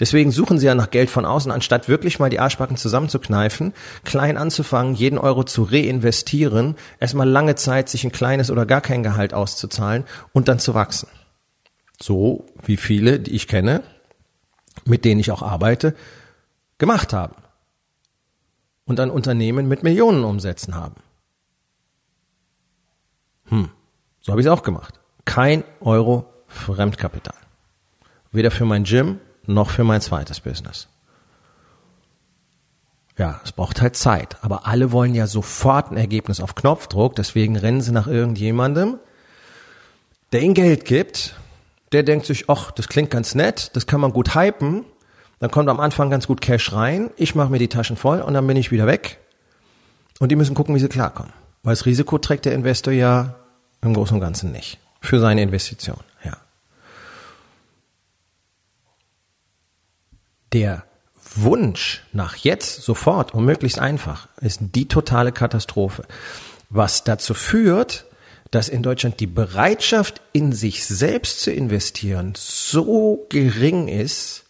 Deswegen 0.00 0.30
suchen 0.30 0.58
sie 0.58 0.66
ja 0.66 0.74
nach 0.74 0.90
Geld 0.90 1.10
von 1.10 1.26
außen, 1.26 1.52
anstatt 1.52 1.86
wirklich 1.86 2.18
mal 2.18 2.30
die 2.30 2.40
Arschbacken 2.40 2.78
zusammenzukneifen, 2.78 3.74
klein 4.04 4.38
anzufangen, 4.38 4.94
jeden 4.94 5.18
Euro 5.18 5.44
zu 5.44 5.64
reinvestieren, 5.64 6.76
erstmal 6.98 7.28
lange 7.28 7.56
Zeit 7.56 7.90
sich 7.90 8.04
ein 8.04 8.12
kleines 8.12 8.50
oder 8.50 8.64
gar 8.64 8.80
kein 8.80 9.02
Gehalt 9.02 9.34
auszuzahlen 9.34 10.04
und 10.32 10.48
dann 10.48 10.58
zu 10.58 10.72
wachsen 10.72 11.08
so 12.02 12.46
wie 12.64 12.76
viele, 12.76 13.20
die 13.20 13.32
ich 13.32 13.46
kenne, 13.46 13.82
mit 14.84 15.04
denen 15.04 15.20
ich 15.20 15.30
auch 15.30 15.42
arbeite, 15.42 15.94
gemacht 16.78 17.12
haben. 17.12 17.36
Und 18.84 18.98
ein 18.98 19.10
Unternehmen 19.10 19.68
mit 19.68 19.84
Millionen 19.84 20.24
umsetzen 20.24 20.74
haben. 20.74 20.96
Hm, 23.46 23.70
so 24.20 24.32
habe 24.32 24.40
ich 24.40 24.46
es 24.46 24.52
auch 24.52 24.64
gemacht. 24.64 24.98
Kein 25.24 25.62
Euro 25.80 26.26
Fremdkapital. 26.48 27.36
Weder 28.32 28.50
für 28.50 28.64
mein 28.64 28.84
Gym 28.84 29.20
noch 29.46 29.70
für 29.70 29.84
mein 29.84 30.00
zweites 30.00 30.40
Business. 30.40 30.88
Ja, 33.16 33.40
es 33.44 33.52
braucht 33.52 33.80
halt 33.80 33.96
Zeit. 33.96 34.36
Aber 34.42 34.66
alle 34.66 34.90
wollen 34.90 35.14
ja 35.14 35.26
sofort 35.26 35.90
ein 35.92 35.96
Ergebnis 35.96 36.40
auf 36.40 36.54
Knopfdruck. 36.54 37.14
Deswegen 37.14 37.56
rennen 37.56 37.80
sie 37.80 37.92
nach 37.92 38.08
irgendjemandem, 38.08 38.98
der 40.32 40.42
ihnen 40.42 40.54
Geld 40.54 40.84
gibt. 40.84 41.36
Der 41.92 42.02
denkt 42.02 42.26
sich, 42.26 42.48
ach, 42.48 42.70
das 42.70 42.88
klingt 42.88 43.10
ganz 43.10 43.34
nett, 43.34 43.70
das 43.74 43.86
kann 43.86 44.00
man 44.00 44.12
gut 44.12 44.34
hypen. 44.34 44.84
Dann 45.38 45.50
kommt 45.50 45.68
am 45.68 45.80
Anfang 45.80 46.08
ganz 46.08 46.26
gut 46.26 46.40
Cash 46.40 46.72
rein. 46.72 47.10
Ich 47.16 47.34
mache 47.34 47.50
mir 47.50 47.58
die 47.58 47.68
Taschen 47.68 47.96
voll 47.96 48.20
und 48.20 48.34
dann 48.34 48.46
bin 48.46 48.56
ich 48.56 48.70
wieder 48.70 48.86
weg. 48.86 49.18
Und 50.20 50.30
die 50.30 50.36
müssen 50.36 50.54
gucken, 50.54 50.74
wie 50.74 50.80
sie 50.80 50.88
klarkommen. 50.88 51.32
Weil 51.62 51.72
das 51.72 51.84
Risiko 51.84 52.18
trägt 52.18 52.44
der 52.44 52.54
Investor 52.54 52.92
ja 52.92 53.34
im 53.82 53.92
Großen 53.92 54.14
und 54.14 54.20
Ganzen 54.20 54.52
nicht. 54.52 54.78
Für 55.00 55.18
seine 55.18 55.42
Investition, 55.42 55.98
ja. 56.24 56.36
Der 60.52 60.84
Wunsch 61.34 62.04
nach 62.12 62.36
jetzt, 62.36 62.82
sofort 62.82 63.34
und 63.34 63.44
möglichst 63.44 63.78
einfach 63.78 64.28
ist 64.40 64.60
die 64.60 64.86
totale 64.86 65.32
Katastrophe. 65.32 66.04
Was 66.70 67.04
dazu 67.04 67.34
führt, 67.34 68.06
dass 68.52 68.68
in 68.68 68.82
Deutschland 68.82 69.18
die 69.18 69.26
Bereitschaft 69.26 70.20
in 70.32 70.52
sich 70.52 70.84
selbst 70.84 71.40
zu 71.40 71.50
investieren 71.50 72.34
so 72.36 73.26
gering 73.30 73.88
ist, 73.88 74.44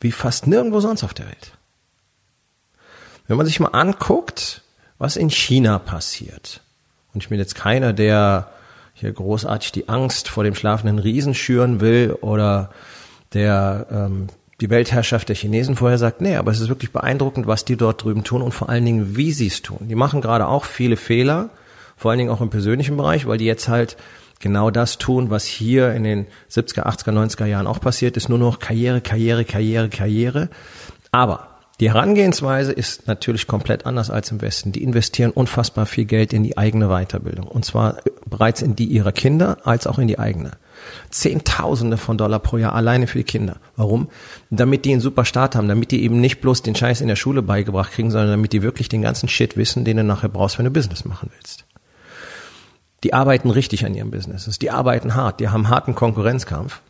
wie 0.00 0.12
fast 0.12 0.48
nirgendwo 0.48 0.80
sonst 0.80 1.04
auf 1.04 1.14
der 1.14 1.26
Welt. 1.26 1.52
Wenn 3.26 3.36
man 3.36 3.46
sich 3.46 3.60
mal 3.60 3.68
anguckt, 3.68 4.62
was 4.98 5.16
in 5.16 5.30
China 5.30 5.78
passiert, 5.78 6.60
und 7.14 7.22
ich 7.22 7.28
bin 7.28 7.38
jetzt 7.38 7.54
keiner, 7.54 7.92
der 7.92 8.50
hier 8.94 9.12
großartig 9.12 9.70
die 9.70 9.88
Angst 9.88 10.28
vor 10.28 10.42
dem 10.42 10.56
schlafenden 10.56 10.98
Riesen 10.98 11.34
schüren 11.34 11.80
will 11.80 12.16
oder 12.20 12.70
der 13.32 13.86
ähm, 13.90 14.28
die 14.60 14.70
Weltherrschaft 14.70 15.28
der 15.28 15.36
Chinesen 15.36 15.76
vorher 15.76 15.98
sagt, 15.98 16.20
nee, 16.20 16.36
aber 16.36 16.50
es 16.50 16.60
ist 16.60 16.68
wirklich 16.68 16.92
beeindruckend, 16.92 17.46
was 17.46 17.64
die 17.64 17.76
dort 17.76 18.02
drüben 18.02 18.24
tun 18.24 18.42
und 18.42 18.52
vor 18.52 18.68
allen 18.68 18.84
Dingen, 18.84 19.16
wie 19.16 19.32
sie 19.32 19.46
es 19.46 19.62
tun. 19.62 19.88
Die 19.88 19.94
machen 19.94 20.20
gerade 20.20 20.46
auch 20.46 20.64
viele 20.64 20.96
Fehler, 20.96 21.50
vor 21.96 22.10
allen 22.10 22.18
Dingen 22.18 22.30
auch 22.30 22.40
im 22.40 22.50
persönlichen 22.50 22.96
Bereich, 22.96 23.26
weil 23.26 23.38
die 23.38 23.44
jetzt 23.44 23.68
halt 23.68 23.96
genau 24.40 24.70
das 24.70 24.98
tun, 24.98 25.30
was 25.30 25.44
hier 25.44 25.92
in 25.92 26.04
den 26.04 26.26
70er, 26.50 26.84
80er, 26.84 27.12
90er 27.12 27.46
Jahren 27.46 27.66
auch 27.66 27.80
passiert 27.80 28.16
ist, 28.16 28.28
nur 28.28 28.38
noch 28.38 28.58
Karriere, 28.58 29.00
Karriere, 29.00 29.44
Karriere, 29.44 29.88
Karriere. 29.88 30.48
Aber 31.12 31.48
die 31.80 31.88
Herangehensweise 31.88 32.72
ist 32.72 33.08
natürlich 33.08 33.48
komplett 33.48 33.84
anders 33.84 34.08
als 34.08 34.30
im 34.30 34.40
Westen. 34.40 34.70
Die 34.70 34.82
investieren 34.82 35.32
unfassbar 35.32 35.86
viel 35.86 36.04
Geld 36.04 36.32
in 36.32 36.44
die 36.44 36.56
eigene 36.56 36.86
Weiterbildung. 36.86 37.48
Und 37.48 37.64
zwar 37.64 37.96
bereits 38.26 38.62
in 38.62 38.76
die 38.76 38.84
ihrer 38.84 39.10
Kinder 39.10 39.58
als 39.64 39.88
auch 39.88 39.98
in 39.98 40.06
die 40.06 40.18
eigene. 40.18 40.52
Zehntausende 41.10 41.96
von 41.96 42.16
Dollar 42.16 42.38
pro 42.38 42.58
Jahr 42.58 42.74
alleine 42.74 43.08
für 43.08 43.18
die 43.18 43.24
Kinder. 43.24 43.56
Warum? 43.76 44.08
Damit 44.50 44.84
die 44.84 44.92
einen 44.92 45.00
super 45.00 45.24
Start 45.24 45.56
haben, 45.56 45.66
damit 45.66 45.90
die 45.90 46.04
eben 46.04 46.20
nicht 46.20 46.40
bloß 46.40 46.62
den 46.62 46.76
Scheiß 46.76 47.00
in 47.00 47.08
der 47.08 47.16
Schule 47.16 47.42
beigebracht 47.42 47.92
kriegen, 47.92 48.10
sondern 48.10 48.30
damit 48.30 48.52
die 48.52 48.62
wirklich 48.62 48.88
den 48.88 49.02
ganzen 49.02 49.28
Shit 49.28 49.56
wissen, 49.56 49.84
den 49.84 49.96
du 49.96 50.04
nachher 50.04 50.28
brauchst, 50.28 50.58
wenn 50.58 50.66
du 50.66 50.70
Business 50.70 51.04
machen 51.04 51.30
willst. 51.34 51.63
Die 53.04 53.12
arbeiten 53.12 53.50
richtig 53.50 53.84
an 53.84 53.94
ihrem 53.94 54.10
Business. 54.10 54.58
Die 54.58 54.70
arbeiten 54.70 55.14
hart. 55.14 55.38
Die 55.38 55.50
haben 55.50 55.68
harten 55.68 55.94
Konkurrenzkampf. 55.94 56.80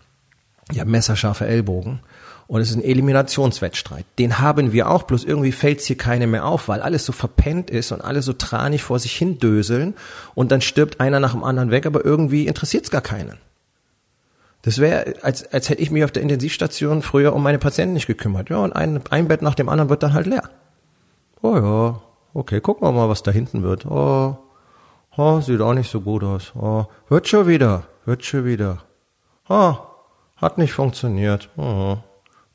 Die 0.73 0.81
haben 0.81 0.91
messerscharfe 0.91 1.47
Ellbogen. 1.47 2.01
Und 2.47 2.61
es 2.61 2.71
ist 2.71 2.77
ein 2.77 2.85
Eliminationswettstreit. 2.85 4.05
Den 4.19 4.39
haben 4.39 4.73
wir 4.73 4.91
auch, 4.91 5.03
bloß 5.05 5.25
irgendwie 5.25 5.51
fällt's 5.51 5.87
hier 5.87 5.97
keine 5.97 6.27
mehr 6.27 6.47
auf, 6.47 6.69
weil 6.69 6.83
alles 6.83 7.05
so 7.05 7.13
verpennt 7.13 7.71
ist 7.71 7.91
und 7.91 8.01
alle 8.03 8.23
so 8.23 8.33
tranig 8.35 8.83
vor 8.83 8.99
sich 8.99 9.13
hin 9.13 9.39
döseln 9.39 9.95
und 10.35 10.53
dann 10.53 10.61
stirbt 10.61 11.01
einer 11.01 11.21
nach 11.21 11.33
dem 11.33 11.43
anderen 11.43 11.71
weg, 11.71 11.87
aber 11.87 12.05
irgendwie 12.05 12.47
interessiert's 12.47 12.91
gar 12.91 13.01
keinen. 13.01 13.39
Das 14.63 14.79
wäre, 14.79 15.15
als, 15.23 15.51
als 15.53 15.69
hätte 15.69 15.83
ich 15.83 15.91
mich 15.91 16.05
auf 16.05 16.13
der 16.13 16.23
Intensivstation 16.23 17.03
früher 17.03 17.35
um 17.35 17.43
meine 17.43 17.59
Patienten 17.59 17.95
nicht 17.95 18.07
gekümmert. 18.07 18.51
Ja, 18.51 18.59
und 18.59 18.75
ein, 18.75 19.01
ein 19.11 19.29
Bett 19.29 19.43
nach 19.43 19.55
dem 19.55 19.69
anderen 19.71 19.89
wird 19.89 20.03
dann 20.03 20.13
halt 20.13 20.27
leer. 20.27 20.51
Oh 21.41 21.57
ja, 21.57 22.01
okay, 22.35 22.61
gucken 22.61 22.87
wir 22.87 22.93
mal, 22.93 23.09
was 23.09 23.23
da 23.23 23.31
hinten 23.31 23.63
wird. 23.63 23.87
Oh, 23.87 24.37
oh 25.17 25.41
sieht 25.41 25.61
auch 25.61 25.75
nicht 25.75 25.91
so 25.91 26.01
gut 26.01 26.25
aus. 26.25 26.53
Oh, 26.55 26.87
wird 27.09 27.29
schon 27.29 27.47
wieder, 27.47 27.85
wird 28.05 28.25
schon 28.25 28.45
wieder. 28.45 28.83
Oh, 29.49 29.77
hat 30.37 30.59
nicht 30.59 30.73
funktioniert. 30.73 31.49
Oh, 31.57 31.99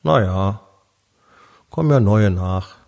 naja, 0.04 0.62
kommen 1.70 1.89
ja 1.89 2.00
neue 2.00 2.30
nach. 2.30 2.80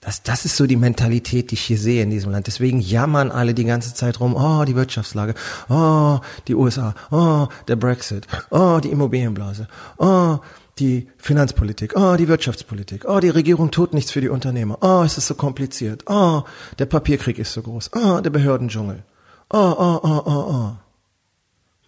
Das, 0.00 0.22
das 0.22 0.46
ist 0.46 0.56
so 0.56 0.66
die 0.66 0.76
Mentalität, 0.76 1.50
die 1.50 1.56
ich 1.56 1.60
hier 1.60 1.76
sehe 1.76 2.02
in 2.02 2.08
diesem 2.08 2.32
Land. 2.32 2.46
Deswegen 2.46 2.80
jammern 2.80 3.30
alle 3.30 3.52
die 3.52 3.66
ganze 3.66 3.92
Zeit 3.92 4.18
rum, 4.18 4.34
oh, 4.34 4.64
die 4.64 4.74
Wirtschaftslage, 4.74 5.34
oh, 5.68 6.20
die 6.48 6.54
USA, 6.54 6.94
oh, 7.10 7.48
der 7.68 7.76
Brexit, 7.76 8.26
oh, 8.50 8.80
die 8.82 8.90
Immobilienblase, 8.90 9.68
oh, 9.98 10.38
die 10.80 11.08
Finanzpolitik, 11.18 11.94
oh, 11.96 12.16
die 12.16 12.28
Wirtschaftspolitik, 12.28 13.04
oh, 13.06 13.20
die 13.20 13.28
Regierung 13.28 13.70
tut 13.70 13.94
nichts 13.94 14.10
für 14.10 14.20
die 14.20 14.28
Unternehmer, 14.28 14.78
oh, 14.80 15.02
es 15.04 15.18
ist 15.18 15.26
so 15.26 15.34
kompliziert, 15.34 16.04
oh, 16.06 16.42
der 16.78 16.86
Papierkrieg 16.86 17.38
ist 17.38 17.52
so 17.52 17.62
groß, 17.62 17.90
oh, 17.94 18.20
der 18.20 18.30
Behördendschungel, 18.30 19.04
oh, 19.50 19.74
oh, 19.78 20.00
oh, 20.02 20.22
oh, 20.24 20.44
oh. 20.48 20.72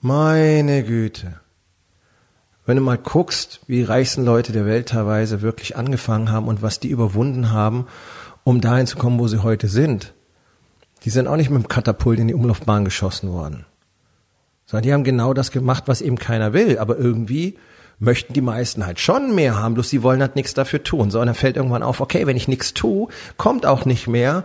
Meine 0.00 0.82
Güte. 0.82 1.40
Wenn 2.66 2.76
du 2.76 2.82
mal 2.82 2.98
guckst, 2.98 3.60
wie 3.66 3.76
die 3.76 3.84
reichsten 3.84 4.24
Leute 4.24 4.52
der 4.52 4.66
Welt 4.66 4.88
teilweise 4.88 5.42
wirklich 5.42 5.76
angefangen 5.76 6.30
haben 6.30 6.48
und 6.48 6.62
was 6.62 6.80
die 6.80 6.88
überwunden 6.88 7.50
haben, 7.50 7.86
um 8.44 8.60
dahin 8.60 8.86
zu 8.86 8.96
kommen, 8.96 9.18
wo 9.18 9.28
sie 9.28 9.42
heute 9.42 9.68
sind, 9.68 10.12
die 11.04 11.10
sind 11.10 11.26
auch 11.26 11.36
nicht 11.36 11.50
mit 11.50 11.62
dem 11.62 11.68
Katapult 11.68 12.18
in 12.18 12.28
die 12.28 12.34
Umlaufbahn 12.34 12.84
geschossen 12.84 13.32
worden. 13.32 13.64
Sondern 14.66 14.84
die 14.84 14.92
haben 14.92 15.04
genau 15.04 15.34
das 15.34 15.50
gemacht, 15.50 15.84
was 15.86 16.00
eben 16.00 16.18
keiner 16.18 16.52
will. 16.52 16.78
Aber 16.78 16.96
irgendwie 16.96 17.58
möchten 18.02 18.32
die 18.32 18.40
meisten 18.40 18.84
halt 18.84 18.98
schon 18.98 19.32
mehr 19.32 19.56
haben, 19.56 19.74
bloß 19.74 19.88
sie 19.88 20.02
wollen 20.02 20.20
halt 20.20 20.34
nichts 20.34 20.54
dafür 20.54 20.82
tun. 20.82 21.12
So, 21.12 21.20
und 21.20 21.26
dann 21.26 21.36
fällt 21.36 21.56
irgendwann 21.56 21.84
auf, 21.84 22.00
okay, 22.00 22.26
wenn 22.26 22.36
ich 22.36 22.48
nichts 22.48 22.74
tue, 22.74 23.08
kommt 23.36 23.64
auch 23.64 23.84
nicht 23.84 24.08
mehr. 24.08 24.42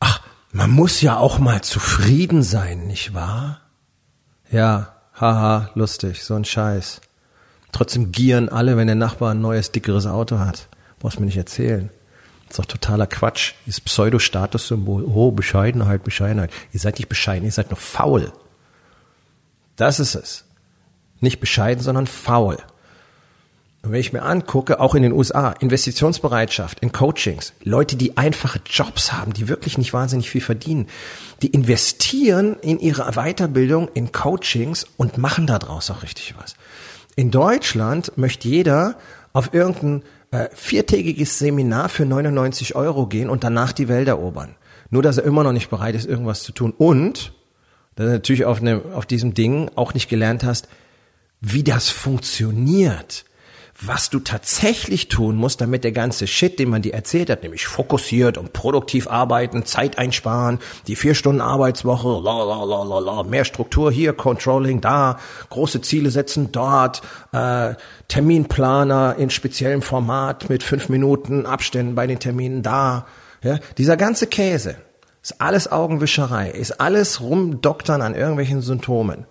Ach, 0.00 0.22
man 0.50 0.70
muss 0.70 1.02
ja 1.02 1.18
auch 1.18 1.38
mal 1.38 1.60
zufrieden 1.60 2.42
sein, 2.42 2.86
nicht 2.86 3.12
wahr? 3.12 3.60
Ja, 4.50 4.94
haha, 5.14 5.68
lustig, 5.74 6.24
so 6.24 6.34
ein 6.34 6.46
Scheiß. 6.46 7.02
Trotzdem 7.72 8.12
gieren 8.12 8.48
alle, 8.48 8.78
wenn 8.78 8.86
der 8.86 8.96
Nachbar 8.96 9.32
ein 9.32 9.42
neues, 9.42 9.70
dickeres 9.70 10.06
Auto 10.06 10.38
hat. 10.38 10.68
Brauchst 11.00 11.20
mir 11.20 11.26
nicht 11.26 11.36
erzählen. 11.36 11.90
Das 12.46 12.52
ist 12.52 12.58
doch 12.60 12.64
totaler 12.64 13.06
Quatsch. 13.06 13.52
Dieses 13.66 13.82
Pseudo-Statussymbol. 13.82 15.04
Oh, 15.04 15.32
Bescheidenheit, 15.32 16.02
Bescheidenheit. 16.02 16.50
Ihr 16.72 16.80
seid 16.80 16.98
nicht 16.98 17.10
bescheiden, 17.10 17.44
ihr 17.44 17.52
seid 17.52 17.68
nur 17.68 17.76
faul. 17.76 18.32
Das 19.76 20.00
ist 20.00 20.14
es. 20.14 20.47
Nicht 21.20 21.40
bescheiden, 21.40 21.82
sondern 21.82 22.06
faul. 22.06 22.58
Und 23.82 23.92
wenn 23.92 24.00
ich 24.00 24.12
mir 24.12 24.22
angucke, 24.22 24.80
auch 24.80 24.94
in 24.94 25.02
den 25.02 25.12
USA, 25.12 25.52
Investitionsbereitschaft 25.52 26.80
in 26.80 26.90
Coachings, 26.90 27.52
Leute, 27.62 27.96
die 27.96 28.16
einfache 28.16 28.60
Jobs 28.66 29.12
haben, 29.12 29.32
die 29.32 29.48
wirklich 29.48 29.78
nicht 29.78 29.92
wahnsinnig 29.92 30.30
viel 30.30 30.40
verdienen, 30.40 30.88
die 31.42 31.48
investieren 31.48 32.56
in 32.60 32.80
ihre 32.80 33.12
Weiterbildung 33.12 33.88
in 33.94 34.10
Coachings 34.10 34.86
und 34.96 35.16
machen 35.16 35.46
daraus 35.46 35.90
auch 35.90 36.02
richtig 36.02 36.34
was. 36.38 36.56
In 37.14 37.30
Deutschland 37.30 38.12
möchte 38.16 38.48
jeder 38.48 38.96
auf 39.32 39.54
irgendein 39.54 40.02
äh, 40.32 40.48
viertägiges 40.54 41.38
Seminar 41.38 41.88
für 41.88 42.04
99 42.04 42.74
Euro 42.74 43.06
gehen 43.06 43.30
und 43.30 43.44
danach 43.44 43.72
die 43.72 43.88
Welt 43.88 44.08
erobern. 44.08 44.56
Nur, 44.90 45.02
dass 45.02 45.18
er 45.18 45.24
immer 45.24 45.44
noch 45.44 45.52
nicht 45.52 45.70
bereit 45.70 45.94
ist, 45.94 46.06
irgendwas 46.06 46.42
zu 46.42 46.52
tun. 46.52 46.74
Und, 46.76 47.32
dass 47.94 48.06
du 48.06 48.12
natürlich 48.12 48.44
auf, 48.44 48.60
ne, 48.60 48.82
auf 48.94 49.06
diesem 49.06 49.34
Ding 49.34 49.70
auch 49.76 49.94
nicht 49.94 50.08
gelernt 50.08 50.44
hast, 50.44 50.68
wie 51.40 51.64
das 51.64 51.88
funktioniert 51.88 53.24
was 53.80 54.10
du 54.10 54.18
tatsächlich 54.18 55.08
tun 55.08 55.36
musst, 55.36 55.60
damit 55.60 55.84
der 55.84 55.92
ganze 55.92 56.26
Shit, 56.26 56.58
den 56.58 56.68
man 56.68 56.82
dir 56.82 56.94
erzählt 56.94 57.30
hat, 57.30 57.44
nämlich 57.44 57.66
fokussiert 57.66 58.36
und 58.36 58.52
produktiv 58.52 59.06
arbeiten, 59.06 59.64
Zeit 59.64 59.98
einsparen, 59.98 60.58
die 60.88 60.96
vier 60.96 61.14
Stunden 61.14 61.40
Arbeitswoche, 61.40 62.20
la 62.20 62.42
la 62.42 62.64
la 62.64 62.82
la 62.82 62.98
la, 62.98 63.22
mehr 63.22 63.44
Struktur 63.44 63.92
hier, 63.92 64.14
Controlling 64.14 64.80
da, 64.80 65.18
große 65.50 65.80
Ziele 65.80 66.10
setzen 66.10 66.50
dort, 66.50 67.02
äh, 67.32 67.74
Terminplaner 68.08 69.14
in 69.16 69.30
speziellem 69.30 69.82
Format 69.82 70.50
mit 70.50 70.64
fünf 70.64 70.88
Minuten 70.88 71.46
Abständen 71.46 71.94
bei 71.94 72.08
den 72.08 72.18
Terminen 72.18 72.62
da, 72.62 73.06
ja, 73.42 73.58
dieser 73.76 73.96
ganze 73.96 74.26
Käse 74.26 74.76
ist 75.22 75.40
alles 75.40 75.70
Augenwischerei, 75.70 76.50
ist 76.50 76.80
alles 76.80 77.20
rumdoktern 77.20 78.02
an 78.02 78.16
irgendwelchen 78.16 78.60
Symptomen. 78.60 79.26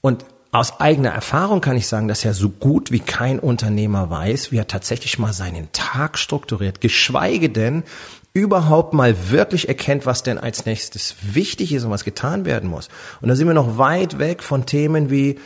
Und 0.00 0.24
aus 0.52 0.80
eigener 0.80 1.10
Erfahrung 1.10 1.60
kann 1.60 1.76
ich 1.76 1.86
sagen, 1.86 2.08
dass 2.08 2.24
ja 2.24 2.32
so 2.32 2.48
gut 2.48 2.90
wie 2.90 2.98
kein 2.98 3.38
Unternehmer 3.38 4.10
weiß, 4.10 4.50
wie 4.50 4.58
er 4.58 4.66
tatsächlich 4.66 5.18
mal 5.18 5.32
seinen 5.32 5.70
Tag 5.72 6.18
strukturiert, 6.18 6.80
geschweige 6.80 7.50
denn 7.50 7.84
überhaupt 8.32 8.92
mal 8.92 9.30
wirklich 9.30 9.68
erkennt, 9.68 10.06
was 10.06 10.22
denn 10.22 10.38
als 10.38 10.66
nächstes 10.66 11.16
wichtig 11.22 11.72
ist 11.72 11.84
und 11.84 11.90
was 11.90 12.04
getan 12.04 12.44
werden 12.44 12.68
muss. 12.68 12.88
Und 13.20 13.28
da 13.28 13.36
sind 13.36 13.46
wir 13.46 13.54
noch 13.54 13.78
weit 13.78 14.18
weg 14.18 14.42
von 14.42 14.66
Themen 14.66 15.10
wie 15.10 15.38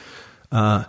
äh, 0.51 0.81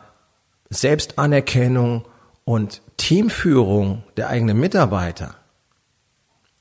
Selbstanerkennung 0.70 2.06
und 2.46 2.82
Teamführung 2.98 4.04
der 4.18 4.30
eigenen 4.30 4.60
Mitarbeiter, 4.60 5.36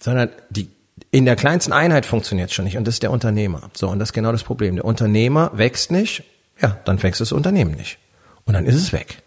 sondern 0.01 0.31
die 0.51 0.71
in 1.11 1.25
der 1.25 1.37
kleinsten 1.37 1.73
Einheit 1.73 2.07
funktioniert 2.07 2.51
es 2.51 2.55
schon 2.55 2.65
nicht 2.65 2.77
und 2.77 2.87
das 2.87 2.97
ist 2.97 3.03
der 3.05 3.13
Unternehmer. 3.13 3.71
So, 3.75 3.89
und 3.89 4.01
das 4.01 4.09
ist 4.09 4.13
genau 4.15 4.33
das 4.33 4.43
Problem. 4.43 4.75
Der 4.75 4.85
Unternehmer 4.85 5.53
wächst 5.55 5.93
nicht, 5.93 6.25
ja, 6.61 6.79
dann 6.85 7.03
wächst 7.03 7.21
das 7.21 7.33
Unternehmen 7.33 7.73
nicht. 7.73 7.99
Und 8.45 8.55
dann 8.55 8.67
ist 8.67 8.77
es 8.77 8.93
weg. 8.93 9.23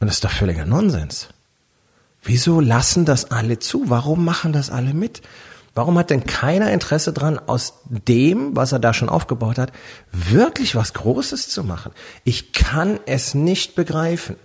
Und 0.00 0.06
das 0.06 0.16
ist 0.16 0.24
doch 0.24 0.30
völliger 0.30 0.64
Nonsens. 0.64 1.28
Wieso 2.22 2.60
lassen 2.60 3.04
das 3.04 3.30
alle 3.30 3.58
zu? 3.58 3.90
Warum 3.90 4.24
machen 4.24 4.52
das 4.52 4.70
alle 4.70 4.94
mit? 4.94 5.22
Warum 5.74 5.96
hat 5.98 6.10
denn 6.10 6.24
keiner 6.24 6.72
Interesse 6.72 7.12
dran, 7.12 7.38
aus 7.38 7.74
dem, 7.84 8.56
was 8.56 8.72
er 8.72 8.80
da 8.80 8.92
schon 8.92 9.08
aufgebaut 9.08 9.58
hat, 9.58 9.72
wirklich 10.10 10.74
was 10.74 10.92
Großes 10.92 11.48
zu 11.48 11.62
machen? 11.62 11.92
Ich 12.24 12.52
kann 12.52 12.98
es 13.06 13.34
nicht 13.34 13.76
begreifen 13.76 14.36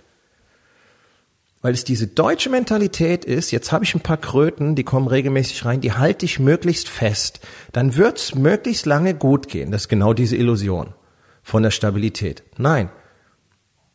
weil 1.64 1.72
es 1.72 1.84
diese 1.84 2.06
deutsche 2.06 2.50
Mentalität 2.50 3.24
ist, 3.24 3.50
jetzt 3.50 3.72
habe 3.72 3.84
ich 3.84 3.94
ein 3.94 4.02
paar 4.02 4.18
Kröten, 4.18 4.74
die 4.74 4.84
kommen 4.84 5.08
regelmäßig 5.08 5.64
rein, 5.64 5.80
die 5.80 5.94
halte 5.94 6.26
ich 6.26 6.38
möglichst 6.38 6.90
fest. 6.90 7.40
Dann 7.72 7.96
wird's 7.96 8.34
möglichst 8.34 8.84
lange 8.84 9.14
gut 9.14 9.48
gehen. 9.48 9.70
Das 9.70 9.84
ist 9.84 9.88
genau 9.88 10.12
diese 10.12 10.36
Illusion 10.36 10.92
von 11.42 11.62
der 11.62 11.70
Stabilität. 11.70 12.42
Nein, 12.58 12.90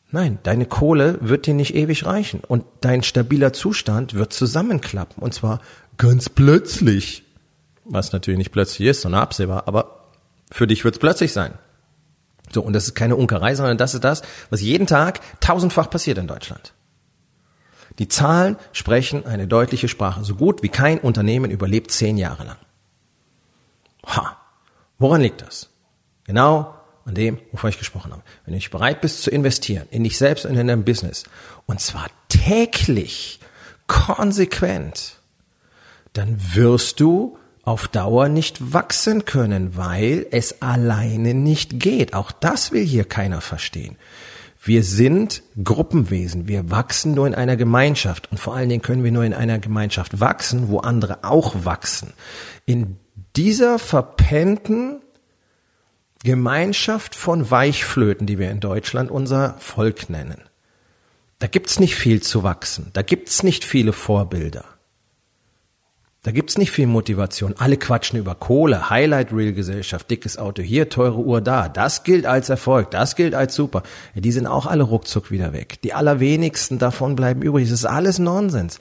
nein, 0.09 0.39
deine 0.41 0.65
Kohle 0.65 1.19
wird 1.21 1.45
dir 1.45 1.53
nicht 1.53 1.75
ewig 1.75 2.07
reichen 2.07 2.39
und 2.39 2.65
dein 2.81 3.03
stabiler 3.03 3.53
Zustand 3.53 4.15
wird 4.15 4.33
zusammenklappen 4.33 5.21
und 5.21 5.35
zwar 5.35 5.61
ganz 5.97 6.27
plötzlich. 6.27 7.23
Was 7.85 8.13
natürlich 8.13 8.39
nicht 8.39 8.51
plötzlich 8.51 8.87
ist, 8.87 9.01
sondern 9.01 9.21
absehbar, 9.21 9.67
aber 9.67 10.07
für 10.49 10.65
dich 10.65 10.83
wird's 10.85 10.97
plötzlich 10.97 11.33
sein. 11.33 11.53
So, 12.51 12.63
und 12.63 12.73
das 12.73 12.85
ist 12.85 12.95
keine 12.95 13.15
Unkerei, 13.15 13.53
sondern 13.53 13.77
das 13.77 13.93
ist 13.93 14.03
das, 14.03 14.23
was 14.49 14.59
jeden 14.59 14.87
Tag 14.87 15.19
tausendfach 15.39 15.91
passiert 15.91 16.17
in 16.17 16.25
Deutschland. 16.25 16.73
Die 17.99 18.07
Zahlen 18.07 18.57
sprechen 18.71 19.25
eine 19.25 19.47
deutliche 19.47 19.87
Sprache. 19.87 20.23
So 20.23 20.35
gut 20.35 20.63
wie 20.63 20.69
kein 20.69 20.99
Unternehmen 20.99 21.51
überlebt 21.51 21.91
zehn 21.91 22.17
Jahre 22.17 22.45
lang. 22.45 22.57
Ha! 24.05 24.37
Woran 24.97 25.21
liegt 25.21 25.41
das? 25.41 25.69
Genau 26.25 26.73
an 27.05 27.15
dem, 27.15 27.39
wovon 27.51 27.69
ich 27.69 27.79
gesprochen 27.79 28.11
habe. 28.11 28.21
Wenn 28.45 28.53
du 28.53 28.57
nicht 28.57 28.69
bereit 28.69 29.01
bist 29.01 29.23
zu 29.23 29.31
investieren, 29.31 29.87
in 29.89 30.03
dich 30.03 30.17
selbst 30.17 30.45
und 30.45 30.55
in 30.55 30.67
dein 30.67 30.85
Business, 30.85 31.23
und 31.65 31.81
zwar 31.81 32.07
täglich, 32.29 33.39
konsequent, 33.87 35.15
dann 36.13 36.39
wirst 36.53 36.99
du 36.99 37.37
auf 37.63 37.87
Dauer 37.87 38.29
nicht 38.29 38.73
wachsen 38.73 39.25
können, 39.25 39.75
weil 39.75 40.27
es 40.31 40.61
alleine 40.61 41.33
nicht 41.33 41.79
geht. 41.79 42.13
Auch 42.13 42.31
das 42.31 42.71
will 42.71 42.85
hier 42.85 43.05
keiner 43.05 43.41
verstehen. 43.41 43.97
Wir 44.61 44.83
sind 44.83 45.41
Gruppenwesen. 45.63 46.47
Wir 46.47 46.69
wachsen 46.69 47.13
nur 47.13 47.25
in 47.27 47.35
einer 47.35 47.55
Gemeinschaft. 47.55 48.29
Und 48.31 48.39
vor 48.39 48.55
allen 48.55 48.67
Dingen 48.67 48.81
können 48.81 49.03
wir 49.03 49.11
nur 49.11 49.23
in 49.23 49.33
einer 49.33 49.57
Gemeinschaft 49.59 50.19
wachsen, 50.19 50.67
wo 50.67 50.79
andere 50.79 51.23
auch 51.23 51.63
wachsen. 51.63 52.13
In 52.65 52.97
dieser 53.37 53.79
verpennten 53.79 55.01
Gemeinschaft 56.23 57.15
von 57.15 57.49
Weichflöten, 57.49 58.27
die 58.27 58.37
wir 58.37 58.51
in 58.51 58.59
Deutschland 58.59 59.09
unser 59.09 59.55
Volk 59.59 60.09
nennen. 60.09 60.41
Da 61.39 61.47
gibt's 61.47 61.79
nicht 61.79 61.95
viel 61.95 62.21
zu 62.21 62.43
wachsen. 62.43 62.89
Da 62.91 63.01
gibt's 63.01 63.43
nicht 63.43 63.63
viele 63.63 63.93
Vorbilder. 63.93 64.65
Da 66.23 66.31
gibt's 66.31 66.57
nicht 66.57 66.71
viel 66.71 66.87
Motivation. 66.87 67.55
Alle 67.57 67.77
quatschen 67.77 68.19
über 68.19 68.35
Kohle, 68.35 68.89
Highlight 68.89 69.31
Reel 69.31 69.53
Gesellschaft, 69.53 70.11
dickes 70.11 70.37
Auto 70.37 70.61
hier, 70.61 70.89
teure 70.89 71.19
Uhr 71.19 71.39
da. 71.39 71.69
Das 71.69 72.03
gilt 72.03 72.25
als 72.25 72.49
Erfolg, 72.49 72.91
das 72.91 73.15
gilt 73.15 73.33
als 73.33 73.55
super. 73.55 73.83
Ja, 74.13 74.21
die 74.21 74.33
sind 74.33 74.45
auch 74.45 74.65
alle 74.65 74.83
ruckzuck 74.83 75.31
wieder 75.31 75.53
weg. 75.53 75.81
Die 75.81 75.93
allerwenigsten 75.93 76.77
davon 76.77 77.15
bleiben 77.15 77.41
übrig. 77.41 77.69
Das 77.69 77.79
ist 77.79 77.85
alles 77.85 78.19
Nonsens. 78.19 78.79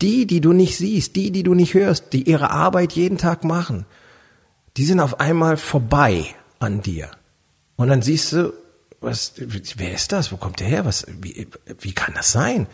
Die, 0.00 0.26
die 0.26 0.40
du 0.40 0.54
nicht 0.54 0.78
siehst, 0.78 1.16
die, 1.16 1.30
die 1.30 1.42
du 1.42 1.52
nicht 1.52 1.74
hörst, 1.74 2.14
die 2.14 2.22
ihre 2.22 2.50
Arbeit 2.50 2.92
jeden 2.92 3.18
Tag 3.18 3.44
machen, 3.44 3.84
die 4.78 4.86
sind 4.86 5.00
auf 5.00 5.20
einmal 5.20 5.58
vorbei 5.58 6.24
an 6.60 6.80
dir. 6.80 7.10
Und 7.76 7.88
dann 7.88 8.00
siehst 8.00 8.32
du, 8.32 8.54
was, 9.02 9.34
wer 9.36 9.92
ist 9.92 10.12
das? 10.12 10.32
Wo 10.32 10.38
kommt 10.38 10.60
der 10.60 10.66
her? 10.66 10.86
Was, 10.86 11.04
wie, 11.20 11.46
wie 11.78 11.92
kann 11.92 12.14
das 12.14 12.32
sein? 12.32 12.66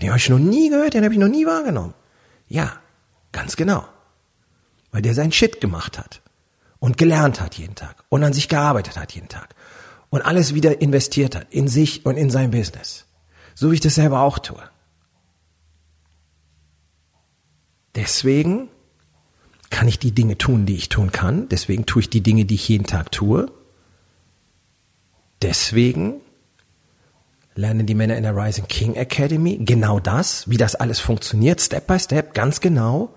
Den 0.00 0.10
habe 0.10 0.18
ich 0.18 0.30
noch 0.30 0.38
nie 0.38 0.70
gehört, 0.70 0.94
den 0.94 1.02
habe 1.04 1.12
ich 1.12 1.20
noch 1.20 1.28
nie 1.28 1.46
wahrgenommen. 1.46 1.94
Ja, 2.48 2.79
Ganz 3.32 3.56
genau. 3.56 3.86
Weil 4.90 5.02
der 5.02 5.14
sein 5.14 5.32
Shit 5.32 5.60
gemacht 5.60 5.98
hat 5.98 6.20
und 6.78 6.98
gelernt 6.98 7.40
hat 7.40 7.54
jeden 7.54 7.74
Tag 7.74 8.04
und 8.08 8.24
an 8.24 8.32
sich 8.32 8.48
gearbeitet 8.48 8.96
hat 8.98 9.12
jeden 9.12 9.28
Tag 9.28 9.54
und 10.10 10.22
alles 10.22 10.54
wieder 10.54 10.80
investiert 10.80 11.36
hat 11.36 11.46
in 11.50 11.68
sich 11.68 12.04
und 12.04 12.16
in 12.16 12.30
sein 12.30 12.50
Business. 12.50 13.06
So 13.54 13.70
wie 13.70 13.74
ich 13.74 13.80
das 13.80 13.94
selber 13.94 14.20
auch 14.20 14.38
tue. 14.38 14.62
Deswegen 17.94 18.68
kann 19.68 19.88
ich 19.88 19.98
die 19.98 20.12
Dinge 20.12 20.36
tun, 20.38 20.66
die 20.66 20.76
ich 20.76 20.88
tun 20.88 21.12
kann. 21.12 21.48
Deswegen 21.48 21.86
tue 21.86 22.02
ich 22.02 22.10
die 22.10 22.22
Dinge, 22.22 22.44
die 22.44 22.56
ich 22.56 22.68
jeden 22.68 22.86
Tag 22.86 23.12
tue. 23.12 23.50
Deswegen 25.42 26.20
lernen 27.54 27.86
die 27.86 27.94
Männer 27.94 28.16
in 28.16 28.22
der 28.22 28.36
Rising 28.36 28.66
King 28.68 28.94
Academy 28.94 29.58
genau 29.60 30.00
das, 30.00 30.48
wie 30.48 30.56
das 30.56 30.74
alles 30.74 31.00
funktioniert, 31.00 31.60
Step 31.60 31.86
by 31.86 31.98
Step, 31.98 32.34
ganz 32.34 32.60
genau 32.60 33.14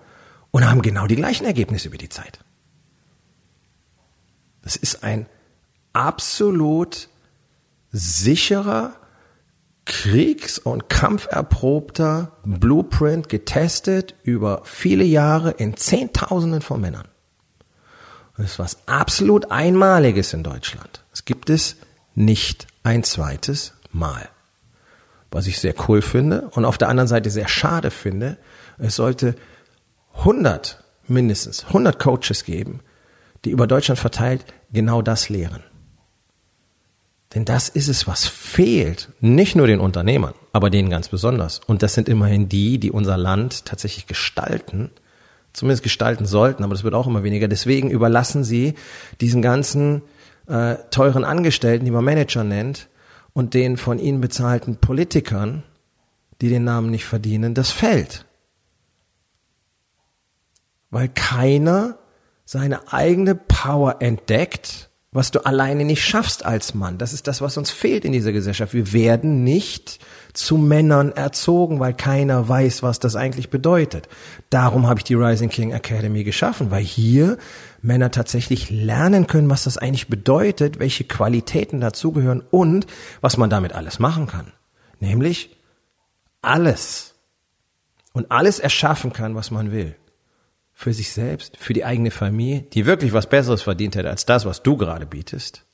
und 0.54 0.70
haben 0.70 0.82
genau 0.82 1.08
die 1.08 1.16
gleichen 1.16 1.46
Ergebnisse 1.46 1.88
über 1.88 1.98
die 1.98 2.08
Zeit. 2.08 2.38
Das 4.62 4.76
ist 4.76 5.02
ein 5.02 5.26
absolut 5.92 7.08
sicherer, 7.90 8.92
kriegs- 9.84 10.60
und 10.60 10.88
kampferprobter 10.88 12.36
Blueprint 12.44 13.28
getestet 13.28 14.14
über 14.22 14.60
viele 14.62 15.02
Jahre 15.02 15.50
in 15.50 15.76
Zehntausenden 15.76 16.62
von 16.62 16.80
Männern. 16.80 17.08
Das 18.36 18.52
ist 18.52 18.58
was 18.60 18.78
absolut 18.86 19.50
Einmaliges 19.50 20.34
in 20.34 20.44
Deutschland. 20.44 21.02
Es 21.12 21.24
gibt 21.24 21.50
es 21.50 21.78
nicht 22.14 22.68
ein 22.84 23.02
zweites 23.02 23.72
Mal. 23.90 24.28
Was 25.32 25.48
ich 25.48 25.58
sehr 25.58 25.74
cool 25.88 26.00
finde 26.00 26.48
und 26.52 26.64
auf 26.64 26.78
der 26.78 26.90
anderen 26.90 27.08
Seite 27.08 27.28
sehr 27.28 27.48
schade 27.48 27.90
finde, 27.90 28.38
es 28.78 28.94
sollte 28.94 29.34
100 30.18 30.82
mindestens 31.06 31.64
100 31.66 31.98
Coaches 31.98 32.44
geben, 32.44 32.80
die 33.44 33.50
über 33.50 33.66
Deutschland 33.66 33.98
verteilt 33.98 34.44
genau 34.72 35.02
das 35.02 35.28
lehren. 35.28 35.62
Denn 37.34 37.44
das 37.44 37.68
ist 37.68 37.88
es, 37.88 38.06
was 38.06 38.26
fehlt. 38.26 39.10
Nicht 39.20 39.56
nur 39.56 39.66
den 39.66 39.80
Unternehmern, 39.80 40.34
aber 40.52 40.70
denen 40.70 40.88
ganz 40.88 41.08
besonders. 41.08 41.60
Und 41.66 41.82
das 41.82 41.94
sind 41.94 42.08
immerhin 42.08 42.48
die, 42.48 42.78
die 42.78 42.92
unser 42.92 43.16
Land 43.16 43.64
tatsächlich 43.64 44.06
gestalten, 44.06 44.90
zumindest 45.52 45.82
gestalten 45.82 46.26
sollten, 46.26 46.62
aber 46.62 46.74
das 46.74 46.84
wird 46.84 46.94
auch 46.94 47.08
immer 47.08 47.24
weniger. 47.24 47.48
Deswegen 47.48 47.90
überlassen 47.90 48.44
sie 48.44 48.74
diesen 49.20 49.42
ganzen 49.42 50.02
äh, 50.46 50.76
teuren 50.90 51.24
Angestellten, 51.24 51.84
die 51.84 51.90
man 51.90 52.04
Manager 52.04 52.44
nennt, 52.44 52.88
und 53.32 53.54
den 53.54 53.76
von 53.76 53.98
ihnen 53.98 54.20
bezahlten 54.20 54.76
Politikern, 54.76 55.64
die 56.40 56.48
den 56.48 56.62
Namen 56.62 56.90
nicht 56.90 57.04
verdienen, 57.04 57.54
das 57.54 57.72
Feld 57.72 58.26
weil 60.94 61.08
keiner 61.08 61.98
seine 62.44 62.92
eigene 62.92 63.34
Power 63.34 63.96
entdeckt, 63.98 64.90
was 65.10 65.32
du 65.32 65.44
alleine 65.44 65.84
nicht 65.84 66.04
schaffst 66.04 66.44
als 66.44 66.72
Mann. 66.74 66.98
Das 66.98 67.12
ist 67.12 67.26
das, 67.26 67.40
was 67.40 67.56
uns 67.56 67.72
fehlt 67.72 68.04
in 68.04 68.12
dieser 68.12 68.30
Gesellschaft. 68.30 68.74
Wir 68.74 68.92
werden 68.92 69.42
nicht 69.42 69.98
zu 70.34 70.56
Männern 70.56 71.10
erzogen, 71.10 71.80
weil 71.80 71.94
keiner 71.94 72.48
weiß, 72.48 72.84
was 72.84 73.00
das 73.00 73.16
eigentlich 73.16 73.50
bedeutet. 73.50 74.08
Darum 74.50 74.86
habe 74.86 75.00
ich 75.00 75.04
die 75.04 75.14
Rising 75.14 75.48
King 75.48 75.72
Academy 75.72 76.22
geschaffen, 76.22 76.70
weil 76.70 76.84
hier 76.84 77.38
Männer 77.82 78.12
tatsächlich 78.12 78.70
lernen 78.70 79.26
können, 79.26 79.50
was 79.50 79.64
das 79.64 79.78
eigentlich 79.78 80.06
bedeutet, 80.06 80.78
welche 80.78 81.02
Qualitäten 81.02 81.80
dazugehören 81.80 82.42
und 82.52 82.86
was 83.20 83.36
man 83.36 83.50
damit 83.50 83.72
alles 83.72 83.98
machen 83.98 84.28
kann. 84.28 84.52
Nämlich 85.00 85.56
alles. 86.40 87.14
Und 88.12 88.30
alles 88.30 88.60
erschaffen 88.60 89.12
kann, 89.12 89.34
was 89.34 89.50
man 89.50 89.72
will 89.72 89.96
für 90.74 90.92
sich 90.92 91.12
selbst, 91.12 91.56
für 91.56 91.72
die 91.72 91.84
eigene 91.84 92.10
Familie, 92.10 92.62
die 92.62 92.84
wirklich 92.84 93.12
was 93.12 93.28
Besseres 93.28 93.62
verdient 93.62 93.94
hätte 93.94 94.10
als 94.10 94.26
das, 94.26 94.44
was 94.44 94.62
du 94.62 94.76
gerade 94.76 95.06
bietest. 95.06 95.64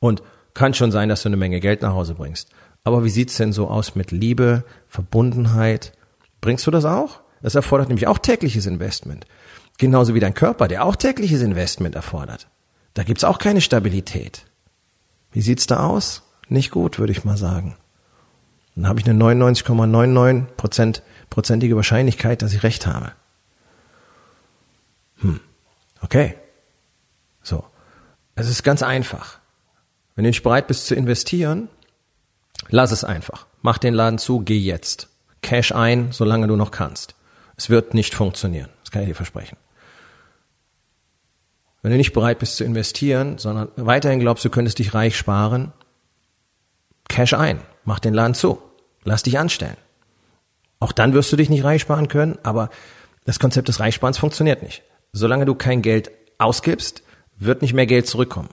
Und 0.00 0.22
kann 0.52 0.74
schon 0.74 0.90
sein, 0.90 1.08
dass 1.08 1.22
du 1.22 1.28
eine 1.28 1.36
Menge 1.36 1.60
Geld 1.60 1.80
nach 1.80 1.94
Hause 1.94 2.14
bringst. 2.14 2.50
Aber 2.84 3.04
wie 3.04 3.10
sieht's 3.10 3.36
denn 3.36 3.52
so 3.52 3.68
aus 3.68 3.94
mit 3.94 4.10
Liebe, 4.10 4.64
Verbundenheit? 4.88 5.92
Bringst 6.40 6.66
du 6.66 6.70
das 6.72 6.84
auch? 6.84 7.20
Das 7.40 7.54
erfordert 7.54 7.88
nämlich 7.88 8.08
auch 8.08 8.18
tägliches 8.18 8.66
Investment. 8.66 9.26
Genauso 9.78 10.14
wie 10.14 10.20
dein 10.20 10.34
Körper, 10.34 10.68
der 10.68 10.84
auch 10.84 10.96
tägliches 10.96 11.40
Investment 11.40 11.94
erfordert. 11.94 12.48
Da 12.94 13.04
gibt's 13.04 13.24
auch 13.24 13.38
keine 13.38 13.60
Stabilität. 13.60 14.44
Wie 15.30 15.40
sieht's 15.40 15.66
da 15.66 15.86
aus? 15.86 16.22
Nicht 16.48 16.70
gut, 16.70 16.98
würde 16.98 17.12
ich 17.12 17.24
mal 17.24 17.36
sagen. 17.36 17.76
Dann 18.74 18.88
habe 18.88 19.00
ich 19.00 19.08
eine 19.08 19.22
99,99 19.22 21.02
prozentige 21.28 21.76
Wahrscheinlichkeit, 21.76 22.42
dass 22.42 22.52
ich 22.52 22.62
recht 22.62 22.86
habe. 22.86 23.12
Hm, 25.22 25.40
okay. 26.00 26.36
So. 27.42 27.64
Es 28.34 28.48
ist 28.48 28.62
ganz 28.62 28.82
einfach. 28.82 29.38
Wenn 30.14 30.24
du 30.24 30.30
nicht 30.30 30.42
bereit 30.42 30.66
bist 30.66 30.86
zu 30.86 30.94
investieren, 30.94 31.68
lass 32.68 32.92
es 32.92 33.04
einfach. 33.04 33.46
Mach 33.62 33.78
den 33.78 33.94
Laden 33.94 34.18
zu, 34.18 34.40
geh 34.40 34.58
jetzt. 34.58 35.08
Cash 35.42 35.72
ein, 35.72 36.12
solange 36.12 36.46
du 36.46 36.56
noch 36.56 36.70
kannst. 36.70 37.14
Es 37.56 37.70
wird 37.70 37.94
nicht 37.94 38.14
funktionieren. 38.14 38.68
kann 38.90 39.02
ich 39.02 39.08
dir 39.08 39.14
versprechen. 39.14 39.56
Wenn 41.82 41.90
du 41.90 41.96
nicht 41.96 42.12
bereit 42.12 42.38
bist 42.38 42.56
zu 42.56 42.64
investieren, 42.64 43.38
sondern 43.38 43.68
weiterhin 43.76 44.20
glaubst, 44.20 44.44
du 44.44 44.50
könntest 44.50 44.78
dich 44.78 44.94
reich 44.94 45.16
sparen, 45.16 45.72
cash 47.08 47.34
ein, 47.34 47.60
mach 47.84 47.98
den 47.98 48.14
Laden 48.14 48.34
zu, 48.34 48.62
lass 49.02 49.24
dich 49.24 49.38
anstellen. 49.38 49.76
Auch 50.78 50.92
dann 50.92 51.12
wirst 51.12 51.32
du 51.32 51.36
dich 51.36 51.50
nicht 51.50 51.64
reich 51.64 51.82
sparen 51.82 52.08
können, 52.08 52.38
aber 52.42 52.70
das 53.24 53.38
Konzept 53.38 53.68
des 53.68 53.80
Reichsparens 53.80 54.18
funktioniert 54.18 54.62
nicht. 54.62 54.82
Solange 55.12 55.44
du 55.44 55.54
kein 55.54 55.82
Geld 55.82 56.10
ausgibst, 56.38 57.02
wird 57.36 57.62
nicht 57.62 57.74
mehr 57.74 57.86
Geld 57.86 58.06
zurückkommen. 58.06 58.48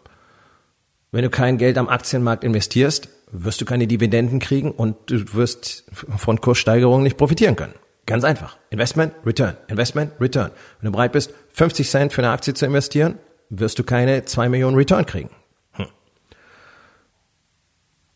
Wenn 1.12 1.24
du 1.24 1.30
kein 1.30 1.58
Geld 1.58 1.78
am 1.78 1.90
Aktienmarkt 1.90 2.44
investierst, 2.44 3.10
wirst 3.32 3.62
du 3.62 3.66
keine 3.66 3.88
Dividenden 3.88 4.40
kriegen 4.40 4.72
und 4.72 4.96
du 5.10 5.34
wirst 5.34 5.86
von 5.94 6.42
Kurssteigerungen 6.42 7.04
nicht 7.04 7.18
profitieren 7.18 7.56
können. 7.56 7.74
Ganz 8.06 8.24
einfach. 8.24 8.58
Investment, 8.72 9.14
Return. 9.26 9.56
Investment, 9.68 10.14
Return. 10.20 10.52
Wenn 10.80 10.88
du 10.88 10.92
bereit 10.92 11.12
bist, 11.12 11.34
50 11.50 11.90
Cent 11.90 12.14
für 12.14 12.22
eine 12.22 12.32
Aktie 12.32 12.54
zu 12.54 12.66
investieren, 12.66 13.20
wirst 13.50 13.80
du 13.80 13.84
keine 13.84 14.26
2 14.26 14.50
Millionen 14.50 14.76
Return 14.76 15.06
kriegen. 15.06 15.30
Hm. 15.74 15.88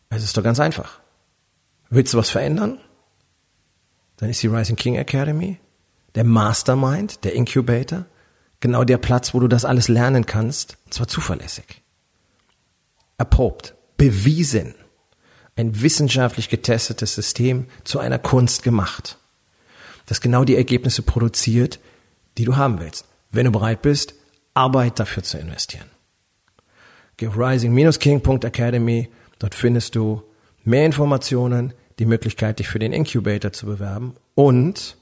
Es 0.10 0.24
ist 0.24 0.36
doch 0.36 0.44
ganz 0.44 0.60
einfach. 0.60 1.00
Willst 1.90 2.14
du 2.14 2.18
was 2.18 2.30
verändern? 2.30 2.80
Dann 4.18 4.30
ist 4.30 4.42
die 4.42 4.48
Rising 4.48 4.76
King 4.76 4.96
Academy, 4.96 5.60
der 6.16 6.24
Mastermind, 6.24 7.24
der 7.24 7.34
Incubator, 7.34 8.06
genau 8.64 8.86
der 8.86 8.98
Platz, 8.98 9.34
wo 9.34 9.42
du 9.42 9.50
das 9.50 9.66
alles 9.66 9.90
lernen 9.90 10.26
kannst, 10.26 10.78
und 10.86 10.94
zwar 10.94 11.10
zuverlässig. 11.10 11.82
Erprobt, 13.18 13.76
bewiesen, 13.98 14.74
ein 15.58 15.82
wissenschaftlich 15.82 16.48
getestetes 16.48 17.14
System 17.14 17.68
zu 17.84 18.00
einer 18.00 18.20
Kunst 18.20 18.64
gemacht, 18.64 19.18
das 20.06 20.22
genau 20.22 20.46
die 20.46 20.56
Ergebnisse 20.56 21.02
produziert, 21.02 21.82
die 22.38 22.46
du 22.46 22.56
haben 22.56 22.80
willst. 22.80 23.06
Wenn 23.32 23.44
du 23.44 23.52
bereit 23.52 23.82
bist, 23.82 24.16
Arbeit 24.54 24.98
dafür 24.98 25.24
zu 25.24 25.38
investieren. 25.38 25.90
Geh 27.18 27.28
auf 27.28 27.38
rising-king.academy, 27.38 29.10
dort 29.40 29.56
findest 29.56 29.96
du 29.96 30.24
mehr 30.64 30.86
Informationen, 30.86 31.74
die 32.00 32.06
Möglichkeit, 32.06 32.60
dich 32.60 32.70
für 32.70 32.80
den 32.80 32.94
Incubator 32.94 33.52
zu 33.52 33.66
bewerben 33.66 34.16
und 34.36 34.96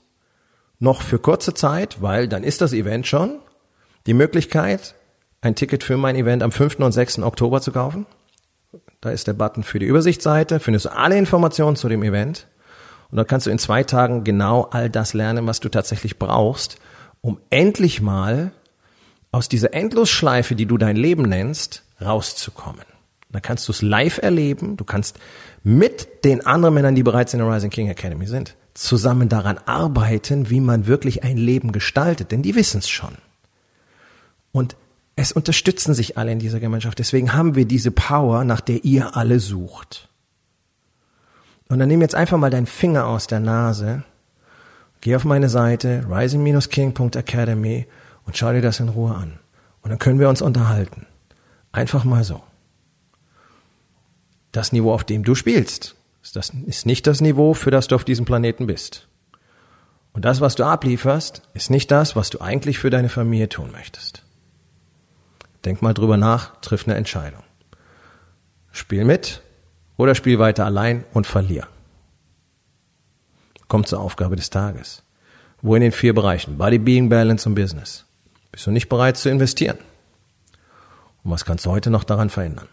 noch 0.80 1.04
für 1.04 1.19
kurze 1.19 1.54
Zeit, 1.54 2.02
weil 2.02 2.28
dann 2.28 2.43
ist 2.43 2.62
das 2.62 2.74
Event 2.74 3.06
schon, 3.06 3.39
die 4.08 4.14
Möglichkeit, 4.14 4.96
ein 5.42 5.56
Ticket 5.56 5.84
für 5.84 5.98
mein 5.98 6.16
Event 6.16 6.44
am 6.44 6.52
5. 6.52 6.80
und 6.80 6.92
6. 6.92 7.20
Oktober 7.20 7.62
zu 7.62 7.72
kaufen. 7.72 8.06
Da 9.02 9.10
ist 9.10 9.28
der 9.28 9.34
Button 9.34 9.64
für 9.64 9.80
die 9.80 9.88
Übersichtsseite, 9.88 10.60
findest 10.60 10.86
du 10.86 10.96
alle 10.96 11.18
Informationen 11.18 11.76
zu 11.76 11.90
dem 11.90 12.04
Event. 12.04 12.48
Und 13.10 13.18
da 13.18 13.24
kannst 13.24 13.48
du 13.48 13.52
in 13.52 13.60
zwei 13.60 13.84
Tagen 13.84 14.24
genau 14.24 14.64
all 14.72 14.90
das 14.90 15.14
lernen, 15.14 15.48
was 15.48 15.60
du 15.60 15.70
tatsächlich 15.70 16.18
brauchst, 16.18 16.78
um 17.22 17.40
endlich 17.50 18.02
mal 18.02 18.52
aus 19.32 19.50
dieser 19.50 19.74
Endlosschleife, 19.74 20.56
die 20.56 20.66
du 20.66 20.78
dein 20.78 20.96
Leben 20.96 21.24
nennst, 21.24 21.84
rauszukommen. 22.02 22.86
Da 23.32 23.40
kannst 23.40 23.68
du 23.68 23.72
es 23.72 23.82
live 23.82 24.18
erleben. 24.18 24.78
Du 24.78 24.84
kannst 24.84 25.18
mit 25.64 26.26
den 26.26 26.46
anderen 26.46 26.74
Männern, 26.74 26.96
die 26.96 27.04
bereits 27.04 27.34
in 27.34 27.40
der 27.40 27.50
Rising 27.50 27.70
King 27.70 27.90
Academy 27.90 28.28
sind, 28.28 28.56
zusammen 28.74 29.30
daran 29.30 29.58
arbeiten, 29.66 30.50
wie 30.50 30.60
man 30.60 30.86
wirklich 30.86 31.24
ein 31.24 31.38
Leben 31.38 31.72
gestaltet. 31.72 32.32
Denn 32.32 32.42
die 32.42 32.56
wissen 32.56 32.80
es 32.80 32.90
schon. 32.90 33.16
Und 34.52 34.76
es 35.16 35.32
unterstützen 35.32 35.94
sich 35.94 36.18
alle 36.18 36.32
in 36.32 36.40
dieser 36.40 36.60
Gemeinschaft. 36.60 37.00
Deswegen 37.00 37.34
haben 37.34 37.56
wir 37.56 37.66
diese 37.66 37.92
Power, 37.92 38.44
nach 38.44 38.62
der 38.62 38.84
ihr 38.84 39.16
alle 39.16 39.40
sucht. 39.40 40.10
Und 41.70 41.80
dann 41.80 41.88
nimm 41.88 42.02
jetzt 42.02 42.16
einfach 42.16 42.38
mal 42.38 42.50
deinen 42.50 42.66
Finger 42.66 43.06
aus 43.06 43.28
der 43.28 43.40
Nase, 43.40 44.04
geh 45.00 45.16
auf 45.16 45.24
meine 45.24 45.48
Seite 45.48 46.06
rising-king.academy 46.10 47.88
und 48.26 48.38
schau 48.38 48.52
dir 48.52 48.62
das 48.62 48.80
in 48.80 48.90
Ruhe 48.90 49.16
an. 49.16 49.40
Und 49.82 49.90
dann 49.90 50.00
können 50.00 50.20
wir 50.20 50.30
uns 50.30 50.42
unterhalten. 50.42 51.08
Einfach 51.72 52.04
mal 52.04 52.24
so. 52.24 52.44
Das 54.52 54.74
Niveau, 54.74 54.94
auf 54.94 55.06
dem 55.06 55.24
du 55.24 55.34
spielst, 55.34 55.96
ist, 56.22 56.36
das, 56.36 56.52
ist 56.66 56.86
nicht 56.86 57.08
das 57.08 57.22
Niveau, 57.22 57.54
für 57.54 57.72
das 57.72 57.88
du 57.88 57.96
auf 57.96 58.04
diesem 58.04 58.26
Planeten 58.26 58.68
bist. 58.68 59.08
Und 60.14 60.26
das, 60.26 60.42
was 60.42 60.56
du 60.56 60.66
ablieferst, 60.66 61.42
ist 61.54 61.70
nicht 61.70 61.90
das, 61.90 62.16
was 62.16 62.30
du 62.30 62.42
eigentlich 62.42 62.80
für 62.80 62.90
deine 62.90 63.08
Familie 63.08 63.48
tun 63.48 63.72
möchtest. 63.72 64.24
Denk 65.65 65.82
mal 65.82 65.93
drüber 65.93 66.17
nach, 66.17 66.60
triff 66.62 66.88
eine 66.88 66.95
Entscheidung. 66.95 67.43
Spiel 68.71 69.06
mit 69.06 69.41
oder 69.97 70.15
spiel 70.15 70.39
weiter 70.39 70.65
allein 70.65 71.04
und 71.13 71.28
verlier. 71.28 71.67
Kommt 73.67 73.88
zur 73.88 74.00
Aufgabe 74.00 74.36
des 74.36 74.50
Tages. 74.50 75.04
Wo 75.62 75.76
in 75.76 75.82
den 75.82 75.91
vier 75.91 76.15
Bereichen? 76.15 76.58
Body, 76.58 76.80
Being, 76.80 77.10
Balance 77.10 77.47
und 77.47 77.56
Business. 77.56 78.06
Bist 78.52 78.65
du 78.65 78.71
nicht 78.71 78.89
bereit 78.89 79.17
zu 79.17 79.30
investieren? 79.30 79.78
Und 81.24 81.32
was 81.32 81.45
kannst 81.45 81.65
du 81.65 81.71
heute 81.71 81.89
noch 81.89 82.04
daran 82.04 82.30
verändern? 82.30 82.67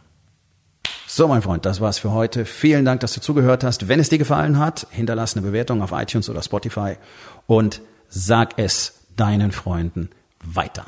So, 1.07 1.29
mein 1.29 1.42
Freund, 1.42 1.66
das 1.66 1.81
war's 1.81 1.98
für 1.98 2.12
heute. 2.12 2.44
Vielen 2.44 2.85
Dank, 2.85 3.01
dass 3.01 3.12
du 3.12 3.20
zugehört 3.20 3.64
hast. 3.64 3.88
Wenn 3.88 4.01
es 4.01 4.09
dir 4.09 4.18
gefallen 4.18 4.59
hat, 4.59 4.87
hinterlass 4.90 5.37
eine 5.37 5.46
Bewertung 5.46 5.83
auf 5.83 5.92
iTunes 5.92 6.29
oder 6.29 6.42
Spotify 6.42 6.96
und 7.46 7.81
sag 8.09 8.59
es 8.59 9.05
deinen 9.16 9.53
Freunden 9.53 10.11
weiter. 10.44 10.87